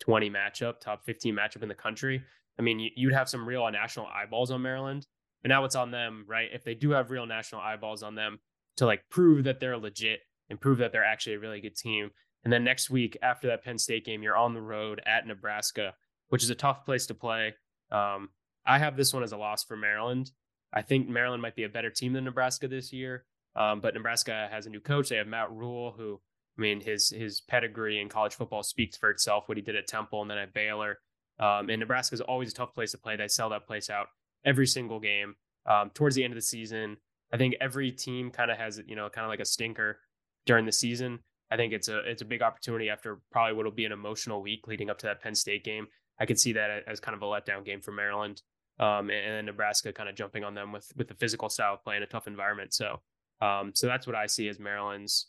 [0.00, 2.22] 20 matchup, top 15 matchup in the country.
[2.58, 5.06] I mean, you'd have some real national eyeballs on Maryland,
[5.42, 6.48] but now it's on them, right?
[6.52, 8.38] If they do have real national eyeballs on them
[8.78, 12.10] to like prove that they're legit and prove that they're actually a really good team.
[12.44, 15.94] And then next week after that Penn State game, you're on the road at Nebraska,
[16.28, 17.54] which is a tough place to play.
[17.90, 18.30] Um,
[18.64, 20.30] I have this one as a loss for Maryland.
[20.72, 23.24] I think Maryland might be a better team than Nebraska this year.
[23.56, 25.08] Um, but Nebraska has a new coach.
[25.08, 26.20] They have Matt Rhule, who
[26.56, 29.48] I mean, his his pedigree in college football speaks for itself.
[29.48, 30.98] What he did at Temple and then at Baylor,
[31.38, 33.16] um, and Nebraska is always a tough place to play.
[33.16, 34.08] They sell that place out
[34.44, 35.34] every single game.
[35.66, 36.96] Um, towards the end of the season,
[37.32, 39.98] I think every team kind of has you know kind of like a stinker
[40.46, 41.18] during the season.
[41.50, 44.42] I think it's a it's a big opportunity after probably what will be an emotional
[44.42, 45.86] week leading up to that Penn State game.
[46.18, 48.40] I could see that as kind of a letdown game for Maryland,
[48.80, 51.84] um, and, and Nebraska kind of jumping on them with with the physical style of
[51.84, 52.72] play in a tough environment.
[52.72, 53.00] So,
[53.42, 55.26] um, so that's what I see as Maryland's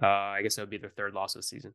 [0.00, 1.74] uh, I guess that would be their third loss of the season.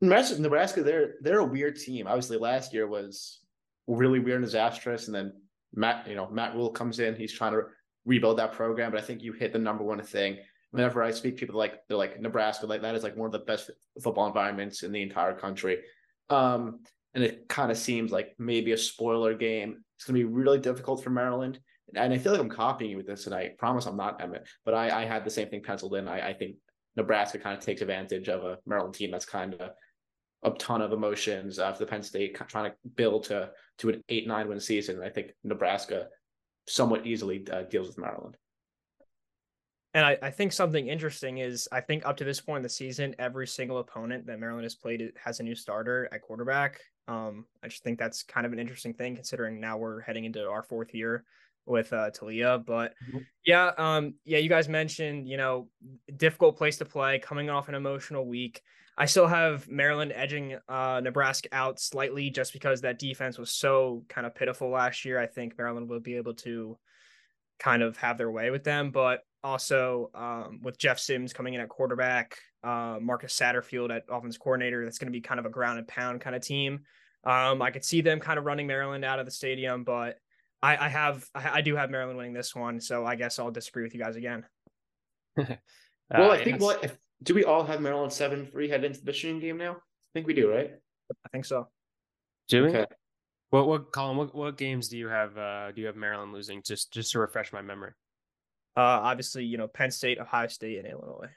[0.00, 2.06] Nebraska, they're they're a weird team.
[2.06, 3.40] Obviously, last year was
[3.86, 5.32] really weird and disastrous, and then
[5.74, 7.14] Matt, you know, Matt Rhule comes in.
[7.14, 7.62] He's trying to
[8.04, 10.38] rebuild that program, but I think you hit the number one thing.
[10.70, 13.38] Whenever I speak, people like they're like Nebraska, like that is like one of the
[13.40, 13.70] best
[14.02, 15.78] football environments in the entire country.
[16.28, 16.80] Um,
[17.14, 19.82] and it kind of seems like maybe a spoiler game.
[19.96, 21.60] It's going to be really difficult for Maryland
[21.94, 24.48] and I feel like I'm copying you with this, and I promise I'm not Emmett,
[24.64, 26.08] but I, I had the same thing penciled in.
[26.08, 26.56] I, I think
[26.96, 29.70] Nebraska kind of takes advantage of a Maryland team that's kind of
[30.42, 34.26] a ton of emotions after the Penn State trying to build to to an eight
[34.26, 35.02] nine win season.
[35.02, 36.08] I think Nebraska
[36.68, 38.36] somewhat easily uh, deals with Maryland.
[39.94, 42.68] And I, I think something interesting is I think up to this point in the
[42.68, 46.80] season, every single opponent that Maryland has played has a new starter at quarterback.
[47.08, 50.46] Um, I just think that's kind of an interesting thing considering now we're heading into
[50.46, 51.24] our fourth year
[51.66, 52.64] with uh Taulia.
[52.64, 53.18] But mm-hmm.
[53.44, 55.68] yeah, um, yeah, you guys mentioned, you know,
[56.16, 58.62] difficult place to play, coming off an emotional week.
[58.98, 64.04] I still have Maryland edging uh Nebraska out slightly just because that defense was so
[64.08, 65.18] kind of pitiful last year.
[65.18, 66.78] I think Maryland will be able to
[67.58, 71.60] kind of have their way with them, but also um, with Jeff Sims coming in
[71.60, 75.50] at quarterback, uh, Marcus Satterfield at offense coordinator, that's going to be kind of a
[75.50, 76.80] ground and pound kind of team.
[77.24, 80.18] Um, I could see them kind of running Maryland out of the stadium, but
[80.66, 83.84] I, I have I, do have Maryland winning this one, so I guess I'll disagree
[83.84, 84.44] with you guys again.
[85.36, 85.48] well,
[86.12, 89.06] uh, I think what if, do we all have Maryland seven three head into the
[89.06, 89.72] Michigan game now?
[89.74, 90.72] I think we do, right?
[91.24, 91.68] I think so.
[92.48, 92.70] Do we?
[92.70, 92.86] Okay.
[93.50, 94.16] What what Colin?
[94.16, 95.38] What what games do you have?
[95.38, 96.62] Uh, do you have Maryland losing?
[96.64, 97.92] Just just to refresh my memory.
[98.76, 101.30] Uh, obviously, you know Penn State, Ohio State, and Illinois.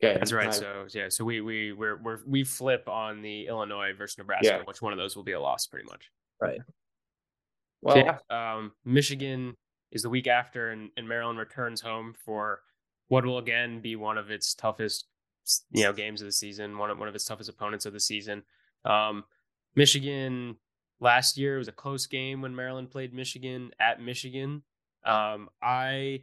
[0.00, 0.54] Yeah, that's right.
[0.54, 4.46] So yeah, so we we we're, we're we flip on the Illinois versus Nebraska.
[4.46, 4.62] Yeah.
[4.64, 6.08] Which one of those will be a loss, pretty much.
[6.40, 6.60] Right.
[7.82, 9.56] Well, yeah, um, Michigan
[9.90, 12.60] is the week after, and, and Maryland returns home for
[13.08, 15.06] what will again be one of its toughest,
[15.70, 16.78] you know, games of the season.
[16.78, 18.42] One of one of its toughest opponents of the season.
[18.84, 19.24] Um,
[19.74, 20.56] Michigan
[21.00, 24.62] last year was a close game when Maryland played Michigan at Michigan.
[25.04, 26.22] Um, I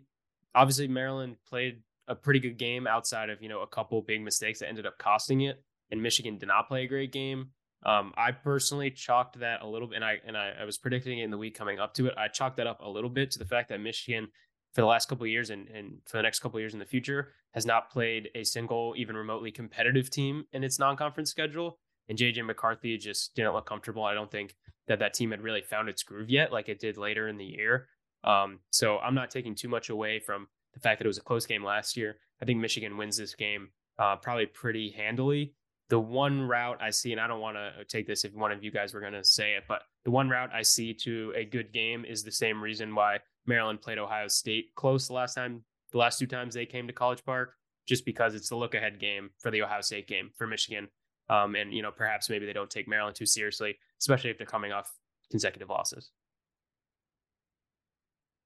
[0.56, 4.60] obviously Maryland played a pretty good game outside of you know a couple big mistakes
[4.60, 7.50] that ended up costing it, and Michigan did not play a great game.
[7.86, 11.20] Um, I personally chalked that a little bit, and I and I, I, was predicting
[11.20, 12.14] it in the week coming up to it.
[12.18, 14.28] I chalked that up a little bit to the fact that Michigan,
[14.74, 17.32] for the last couple years and, and for the next couple years in the future,
[17.54, 21.80] has not played a single, even remotely competitive team in its non-conference schedule.
[22.10, 24.04] And JJ McCarthy just didn't look comfortable.
[24.04, 24.56] I don't think
[24.88, 27.46] that that team had really found its groove yet, like it did later in the
[27.46, 27.88] year.
[28.24, 31.22] Um, so I'm not taking too much away from the fact that it was a
[31.22, 32.18] close game last year.
[32.42, 35.54] I think Michigan wins this game uh, probably pretty handily
[35.90, 38.64] the one route I see, and I don't want to take this if one of
[38.64, 41.44] you guys were going to say it, but the one route I see to a
[41.44, 45.64] good game is the same reason why Maryland played Ohio State close the last time,
[45.92, 47.56] the last two times they came to College Park,
[47.88, 50.88] just because it's the look ahead game for the Ohio State game for Michigan.
[51.28, 54.48] Um, and, you know, perhaps maybe they don't take Maryland too seriously, especially if they're
[54.48, 54.92] coming off
[55.32, 56.12] consecutive losses.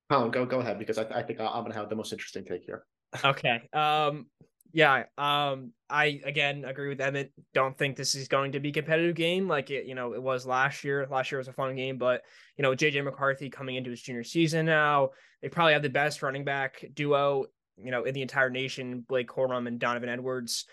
[0.09, 2.45] Oh, go go ahead because I, I think I'm going to have the most interesting
[2.45, 2.85] take here.
[3.23, 3.67] Okay.
[3.73, 4.27] Um.
[4.73, 5.03] Yeah.
[5.19, 5.71] Um.
[5.87, 7.31] I again agree with Emmett.
[7.53, 9.85] Don't think this is going to be a competitive game like it.
[9.85, 11.07] You know, it was last year.
[11.09, 12.23] Last year was a fun game, but
[12.57, 16.23] you know, JJ McCarthy coming into his junior season now, they probably have the best
[16.23, 17.45] running back duo.
[17.77, 20.65] You know, in the entire nation, Blake Corum and Donovan Edwards.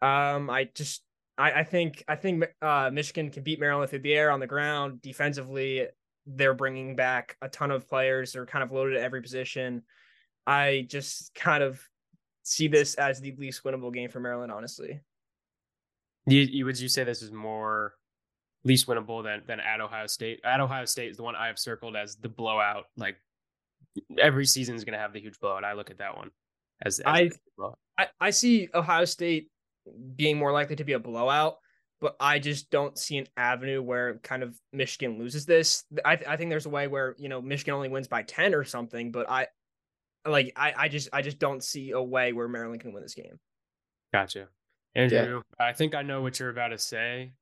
[0.00, 0.48] Um.
[0.48, 1.02] I just.
[1.36, 4.46] I, I think I think uh, Michigan can beat Maryland through the air on the
[4.46, 5.86] ground defensively.
[6.26, 8.32] They're bringing back a ton of players.
[8.32, 9.82] They're kind of loaded at every position.
[10.46, 11.80] I just kind of
[12.48, 15.00] see this as the least winnable game for Maryland, honestly.
[16.26, 17.94] You, you would you say this is more
[18.64, 20.40] least winnable than than at Ohio State?
[20.44, 22.84] At Ohio State is the one I have circled as the blowout.
[22.96, 23.16] Like
[24.18, 25.64] every season is going to have the huge blowout.
[25.64, 26.30] I look at that one
[26.82, 27.30] as, as I,
[27.98, 29.50] I I see Ohio State
[30.16, 31.56] being more likely to be a blowout,
[32.00, 35.84] but I just don't see an avenue where kind of Michigan loses this.
[36.04, 38.64] I I think there's a way where you know Michigan only wins by ten or
[38.64, 39.48] something, but I
[40.30, 43.14] like I, I just I just don't see a way where Maryland can win this
[43.14, 43.38] game.
[44.12, 44.48] Gotcha,
[44.94, 45.42] Andrew.
[45.58, 45.66] Yeah.
[45.66, 47.32] I think I know what you're about to say,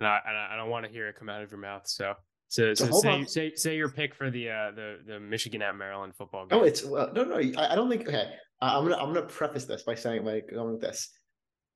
[0.00, 1.86] and I and I don't want to hear it come out of your mouth.
[1.86, 2.14] So
[2.48, 5.76] so, so, so say, say say your pick for the uh the the Michigan at
[5.76, 6.58] Maryland football game.
[6.58, 8.32] Oh, it's well, no no I, I don't think okay.
[8.60, 11.10] I'm gonna I'm gonna preface this by saying like going with this.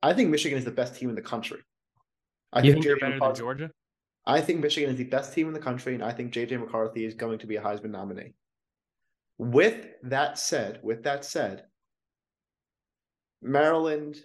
[0.02, 1.58] I think Michigan is the best team in the country.
[2.52, 3.70] I you think, think you're better McCarthy, than Georgia?
[4.26, 7.04] I think Michigan is the best team in the country, and I think JJ McCarthy
[7.04, 8.32] is going to be a Heisman nominee.
[9.40, 11.64] With that said, with that said,
[13.40, 14.18] Maryland,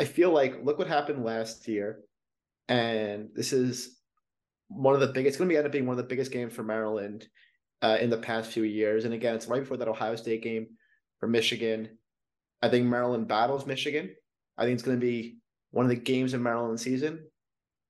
[0.00, 2.00] I feel like look what happened last year,
[2.66, 3.96] and this is
[4.66, 5.28] one of the biggest.
[5.28, 7.28] It's going to be end up being one of the biggest games for Maryland
[7.80, 9.04] uh, in the past few years.
[9.04, 10.66] And again, it's right before that Ohio State game
[11.20, 11.90] for Michigan.
[12.60, 14.16] I think Maryland battles Michigan.
[14.58, 15.36] I think it's going to be
[15.70, 17.24] one of the games in Maryland season.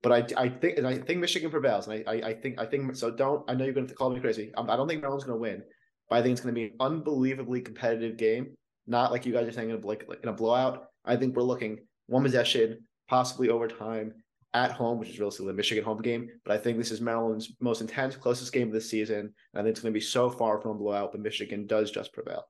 [0.04, 2.94] But I, I think I think Michigan prevails, and I, I, I think I think
[2.94, 3.10] so.
[3.10, 4.52] Don't I know you're going to call me crazy.
[4.54, 5.62] Um, I don't think Maryland's going to win,
[6.10, 8.54] but I think it's going to be an unbelievably competitive game.
[8.86, 10.88] Not like you guys are saying in a like in a blowout.
[11.06, 14.12] I think we're looking one possession, possibly overtime
[14.52, 16.28] at home, which is really the Michigan home game.
[16.44, 19.18] But I think this is Maryland's most intense, closest game of the season.
[19.20, 21.90] And I think it's going to be so far from a blowout, but Michigan does
[21.90, 22.44] just prevail.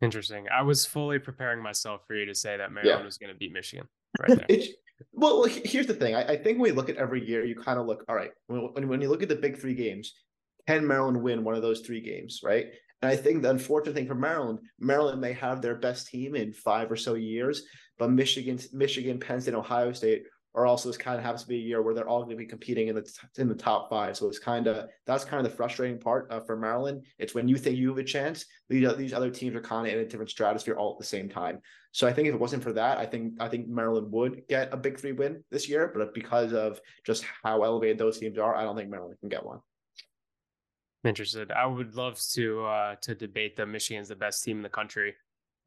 [0.00, 0.46] Interesting.
[0.52, 3.06] I was fully preparing myself for you to say that Maryland yeah.
[3.06, 3.86] was going to beat Michigan
[4.20, 4.58] right there.
[5.12, 6.14] well, here's the thing.
[6.14, 8.30] I, I, think when we look at every year, you kind of look, all right,
[8.46, 10.14] when, when you look at the big three games,
[10.66, 12.66] can Maryland win one of those three games, right?
[13.00, 16.52] And I think the unfortunate thing for Maryland, Maryland may have their best team in
[16.52, 17.64] five or so years,
[17.98, 20.22] but Michigan, Michigan, Penn State, Ohio State
[20.54, 22.36] or also this kind of happens to be a year where they're all going to
[22.36, 24.16] be competing in the in the top five.
[24.16, 27.06] So it's kind of that's kind of the frustrating part uh, for Maryland.
[27.18, 29.94] It's when you think you have a chance, these these other teams are kind of
[29.94, 31.60] in a different stratosphere all at the same time.
[31.92, 34.72] So I think if it wasn't for that, I think I think Maryland would get
[34.72, 35.90] a big three win this year.
[35.94, 39.44] But because of just how elevated those teams are, I don't think Maryland can get
[39.44, 39.60] one.
[41.04, 41.50] I'm interested.
[41.50, 45.14] I would love to uh, to debate the Michigan's the best team in the country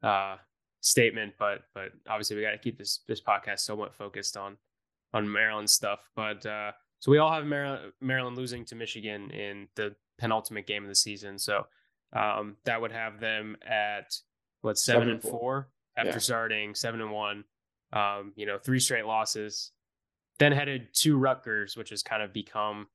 [0.02, 0.36] uh,
[0.80, 4.56] statement, but but obviously we got to keep this this podcast somewhat focused on
[5.16, 6.00] on Maryland stuff.
[6.14, 10.82] But uh, so we all have Maryland, Maryland losing to Michigan in the penultimate game
[10.82, 11.38] of the season.
[11.38, 11.66] So
[12.12, 14.14] um, that would have them at
[14.60, 16.18] what seven, seven and four, four after yeah.
[16.18, 17.44] starting seven and one.
[17.92, 19.72] Um, you know, three straight losses.
[20.38, 22.88] Then headed to Rutgers, which has kind of become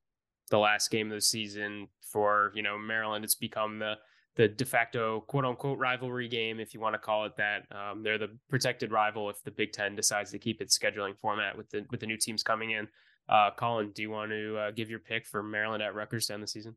[0.51, 3.25] the last game of the season for you know Maryland.
[3.25, 3.95] It's become the
[4.35, 7.65] the de facto quote unquote rivalry game, if you want to call it that.
[7.71, 11.57] Um, they're the protected rival if the Big Ten decides to keep its scheduling format
[11.57, 12.87] with the with the new teams coming in.
[13.27, 16.33] Uh, Colin, do you want to uh, give your pick for Maryland at Rutgers to
[16.33, 16.75] end the season?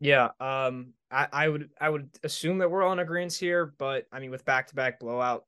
[0.00, 4.06] Yeah, um, I, I would I would assume that we're all on agreement here, but
[4.12, 5.44] I mean with back to back blowout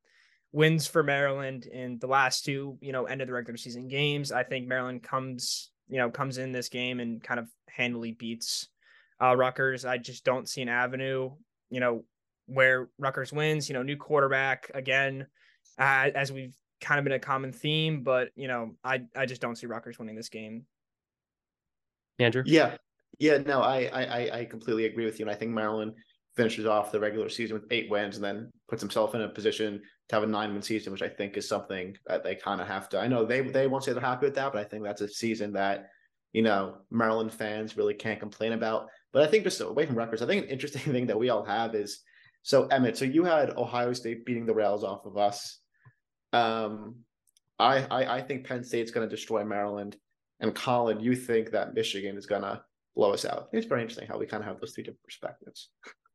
[0.52, 4.32] wins for Maryland in the last two, you know, end of the regular season games,
[4.32, 8.68] I think Maryland comes you know comes in this game and kind of handily beats
[9.22, 9.84] uh, Rutgers.
[9.84, 11.30] I just don't see an avenue,
[11.70, 12.04] you know,
[12.46, 13.68] where Rutgers wins.
[13.68, 15.26] You know, new quarterback again,
[15.78, 19.40] uh, as we've kind of been a common theme, but you know, I I just
[19.40, 20.66] don't see Rutgers winning this game.
[22.18, 22.76] Andrew, yeah,
[23.18, 25.92] yeah, no, I I I completely agree with you, and I think Maryland
[26.36, 29.80] finishes off the regular season with eight wins and then puts himself in a position
[30.08, 32.68] to have a nine win season, which I think is something that they kind of
[32.68, 33.00] have to.
[33.00, 35.08] I know they they won't say they're happy with that, but I think that's a
[35.08, 35.88] season that
[36.32, 38.88] you know Maryland fans really can't complain about.
[39.16, 41.42] But I think just away from Rutgers, I think an interesting thing that we all
[41.42, 42.00] have is
[42.42, 42.98] so Emmett.
[42.98, 45.58] So you had Ohio State beating the rails off of us.
[46.34, 46.96] Um,
[47.58, 49.96] I I, I think Penn State's going to destroy Maryland,
[50.40, 52.60] and Colin, you think that Michigan is going to
[52.94, 53.48] blow us out.
[53.54, 55.70] It's very interesting how we kind of have those two different perspectives.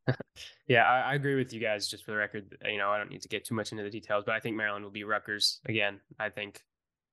[0.67, 1.87] yeah, I, I, agree with you guys.
[1.87, 3.89] Just for the record, you know, I don't need to get too much into the
[3.89, 6.01] details, but I think Maryland will be Rutgers again.
[6.19, 6.61] I think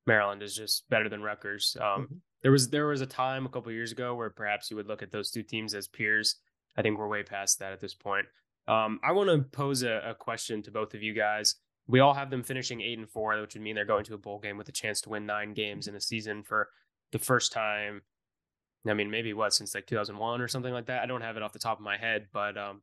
[0.08, 1.76] Maryland is just better than Rutgers.
[1.80, 2.14] Um, mm-hmm.
[2.42, 5.02] There was there was a time a couple years ago where perhaps you would look
[5.02, 6.36] at those two teams as peers.
[6.76, 8.26] I think we're way past that at this point.
[8.66, 11.56] Um, I want to pose a, a question to both of you guys.
[11.86, 14.18] We all have them finishing eight and four, which would mean they're going to a
[14.18, 16.68] bowl game with a chance to win nine games in a season for
[17.12, 18.02] the first time.
[18.86, 21.02] I mean, maybe what since like 2001 or something like that.
[21.02, 22.82] I don't have it off the top of my head, but um,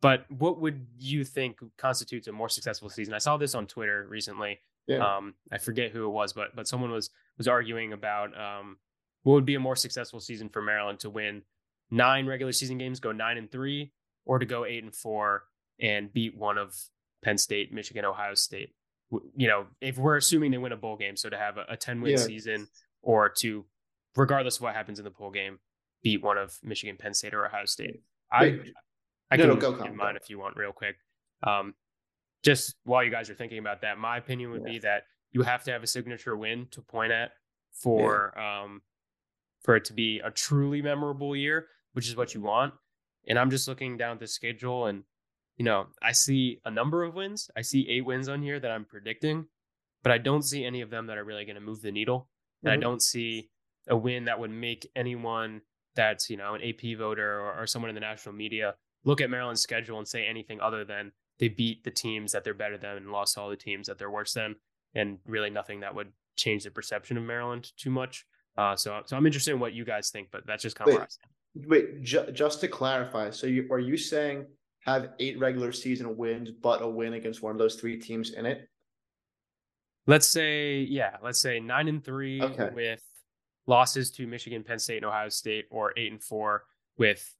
[0.00, 3.14] but what would you think constitutes a more successful season?
[3.14, 4.60] I saw this on Twitter recently.
[4.86, 5.16] Yeah.
[5.16, 8.76] Um, I forget who it was, but but someone was was arguing about um,
[9.22, 11.42] what would be a more successful season for Maryland to win
[11.90, 13.92] nine regular season games, go nine and three,
[14.24, 15.44] or to go eight and four
[15.80, 16.74] and beat one of
[17.22, 18.74] Penn State, Michigan, Ohio State.
[19.36, 22.00] You know, if we're assuming they win a bowl game, so to have a, 10
[22.00, 22.16] win Yeah.
[22.18, 22.68] season
[23.02, 23.64] or to,
[24.16, 25.58] regardless of what happens in the bowl game,
[26.02, 28.02] beat one of Michigan, Penn State, or Ohio State.
[28.32, 28.72] I, Wait,
[29.30, 30.18] I no, can no, go, give Colin, mine go.
[30.22, 30.96] if you want, real quick.
[31.42, 31.74] Um,
[32.44, 34.72] just while you guys are thinking about that, my opinion would Yeah.
[34.74, 37.32] be that you have to have a signature win to point at
[37.72, 38.82] for um
[39.62, 42.74] for it to be a truly memorable year, which is what you want.
[43.26, 45.04] And I'm just looking down the schedule and
[45.56, 47.48] you know, I see a number of wins.
[47.56, 49.46] I see eight wins on here that I'm predicting,
[50.02, 52.28] but I don't see any of them that are really going to move the needle.
[52.64, 52.80] And I Mhm.
[52.80, 53.50] don't see
[53.88, 55.62] a win that would make anyone
[55.94, 58.74] that's, you know, an AP voter or, or someone in the national media
[59.04, 62.54] look at Maryland's schedule and say anything other than they beat the teams that they're
[62.54, 64.56] better than and lost all the teams that they're worse than.
[64.94, 68.24] And really nothing that would change the perception of Maryland too much.
[68.56, 70.92] Uh, so, so I'm interested in what you guys think, but that's just kind of
[70.92, 70.98] Wait.
[70.98, 71.66] where I stand.
[71.68, 74.46] Wait, ju- just to clarify, so you are you saying
[74.80, 78.44] have eight regular season wins, but a win against one of those three teams in
[78.46, 78.68] it?
[80.06, 82.70] Let's say, yeah, let's say nine and three Okay.
[82.74, 83.02] with
[83.66, 86.64] losses to Michigan, Penn State, and Ohio State, or eight and four
[86.98, 87.34] with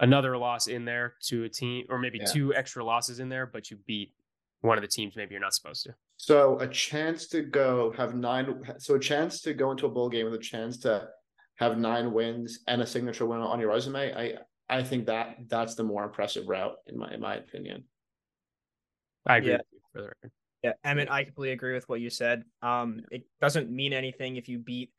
[0.00, 2.26] another loss in there to a team, or maybe Yeah.
[2.26, 4.14] two extra losses in there, but you beat
[4.60, 5.94] one of the teams maybe you're not supposed to.
[6.16, 8.62] So a chance to go have nine.
[8.78, 11.08] So a chance to go into a bowl game with a chance to
[11.56, 14.12] have nine wins and a signature win on your resume.
[14.14, 14.38] I
[14.70, 17.84] I think that that's the more impressive route in my in my opinion.
[19.26, 19.56] I agree Yeah.
[19.58, 20.32] with you for the record.
[20.64, 22.44] Yeah, Emmett, I completely agree with what you said.
[22.62, 24.92] Um, it doesn't mean anything if you beat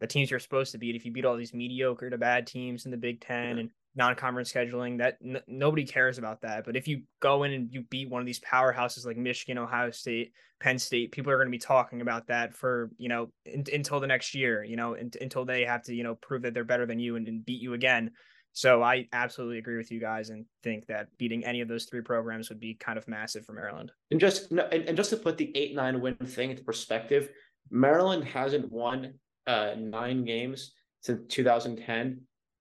[0.00, 0.96] the teams you're supposed to beat.
[0.96, 3.60] If you beat all these mediocre to bad teams in the Big Ten Yeah.
[3.60, 6.64] and non-conference scheduling, that n- nobody cares about that.
[6.64, 9.90] But if you go in and you beat one of these powerhouses like Michigan, Ohio
[9.90, 13.64] State, Penn State, people are going to be talking about that for you know in,
[13.72, 14.62] until the next year.
[14.62, 17.16] You know, in, until they have to you know prove that they're better than you
[17.16, 18.12] and, and beat you again.
[18.52, 22.00] So I absolutely agree with you guys and think that beating any of those three
[22.00, 23.92] programs would be kind of massive for Maryland.
[24.10, 27.28] And just no, and, and just to put the eight nine win thing into perspective,
[27.70, 29.14] Maryland hasn't won
[29.46, 30.72] uh nine games
[31.02, 32.20] since 2010,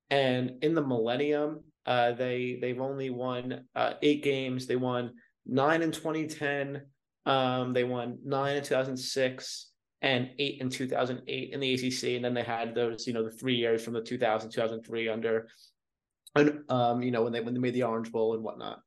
[0.10, 4.68] and in the millennium, uh they they've only won uh eight games.
[4.68, 5.12] They won
[5.46, 6.82] nine in 2010,
[7.26, 12.34] um they won nine in 2006 and eight in 2008 in the ACC, and then
[12.34, 15.48] they had those you know the three years from the 2000 2003 under,
[16.36, 18.80] and um you know when they when they made the Orange Bowl and whatnot.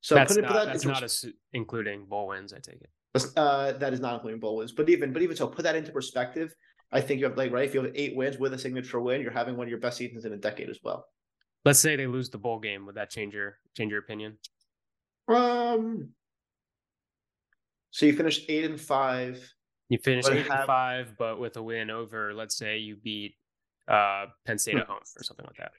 [0.00, 2.90] So that's put it- not, that that's not as including bowl wins, I take it.
[3.36, 5.90] uh, that is not including bowl wins, but even but even so, put that into
[5.90, 6.54] perspective.
[6.92, 7.64] I think you have like right.
[7.64, 9.98] If you have eight wins with a signature win, you're having one of your best
[9.98, 11.06] seasons in a decade as well.
[11.64, 12.86] Let's say they lose the bowl game.
[12.86, 14.38] Would that change your change your opinion?
[15.28, 16.10] Um.
[17.90, 19.42] So you finished eight and five.
[19.88, 23.34] You finish eight and five, but with a win over, let's say you beat
[23.88, 24.80] uh, Penn State Hmm.
[24.80, 25.72] at home or something like that.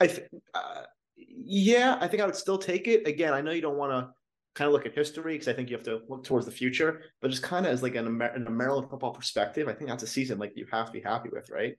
[0.00, 0.82] I th- uh,
[1.16, 3.06] yeah, I think I would still take it.
[3.06, 4.12] Again, I know you don't want to
[4.54, 7.02] kind of look at history because I think you have to look towards the future,
[7.20, 10.02] but just kind of as like an, Amer- an Maryland football perspective, I think that's
[10.02, 11.74] a season like you have to be happy with, right?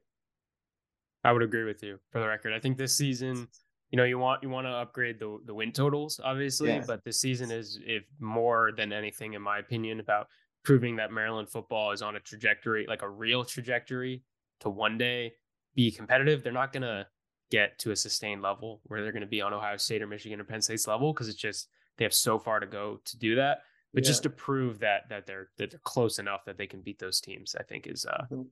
[1.24, 2.54] I would agree with you for the record.
[2.54, 3.48] I think this season,
[3.90, 6.84] you know, you want you want to upgrade the the win totals, obviously, Yeah.
[6.86, 10.28] but this season is if more than anything, in my opinion, about
[10.64, 14.24] proving that Maryland football is on a trajectory, like a real trajectory,
[14.60, 15.34] to one day
[15.76, 16.44] be competitive.
[16.44, 17.08] They're not gonna
[17.52, 20.44] get to a sustained level where they're gonna be on Ohio State or Michigan or
[20.44, 23.60] Penn State's level because it's just they have so far to go to do that.
[23.94, 24.08] But Yeah.
[24.10, 27.22] just to prove that that they're that they're close enough that they can beat those
[27.22, 28.50] teams, I think is uh Mhm.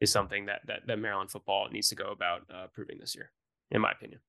[0.00, 3.30] is something that that, that Maryland football needs to go about uh, proving this year,
[3.70, 4.20] in my opinion.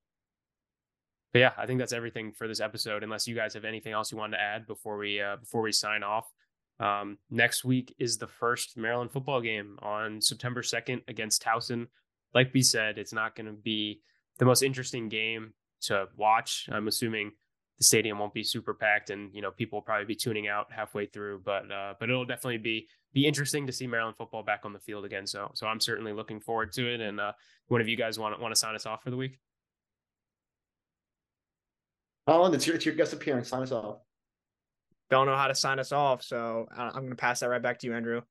[1.34, 3.04] But yeah, I think that's everything for this episode.
[3.04, 5.72] Unless you guys have anything else you wanted to add before we uh, before we
[5.72, 6.32] sign off.
[6.80, 11.88] Um, next week is the first Maryland football game on September second against Towson.
[12.34, 14.02] Like we said, it's not going to be
[14.40, 16.68] the most interesting game to watch.
[16.72, 17.34] I'm assuming
[17.82, 20.72] the stadium won't be super packed, and you know people will probably be tuning out
[20.72, 21.42] halfway through.
[21.44, 24.80] But uh, but it'll definitely be be interesting to see Maryland football back on the
[24.80, 25.26] field again.
[25.26, 27.02] So so I'm certainly looking forward to it.
[27.02, 27.32] And uh,
[27.70, 29.40] one of you guys want want to sign us off for the week?
[32.28, 33.50] Colin, it's your it's your guest appearance.
[33.50, 33.98] Sign us off.
[35.10, 37.64] Don't know how to sign us off, so I- I'm going to pass that right
[37.64, 38.22] back to you, Andrew.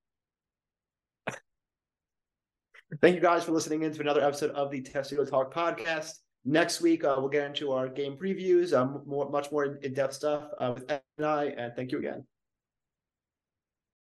[3.01, 6.19] Thank you guys for listening in to another episode of the Testudo Talk podcast.
[6.45, 10.15] Next week uh, we'll get into our game previews, um, more much more in depth
[10.15, 11.45] stuff uh, with Ed and I.
[11.57, 12.25] And thank you again.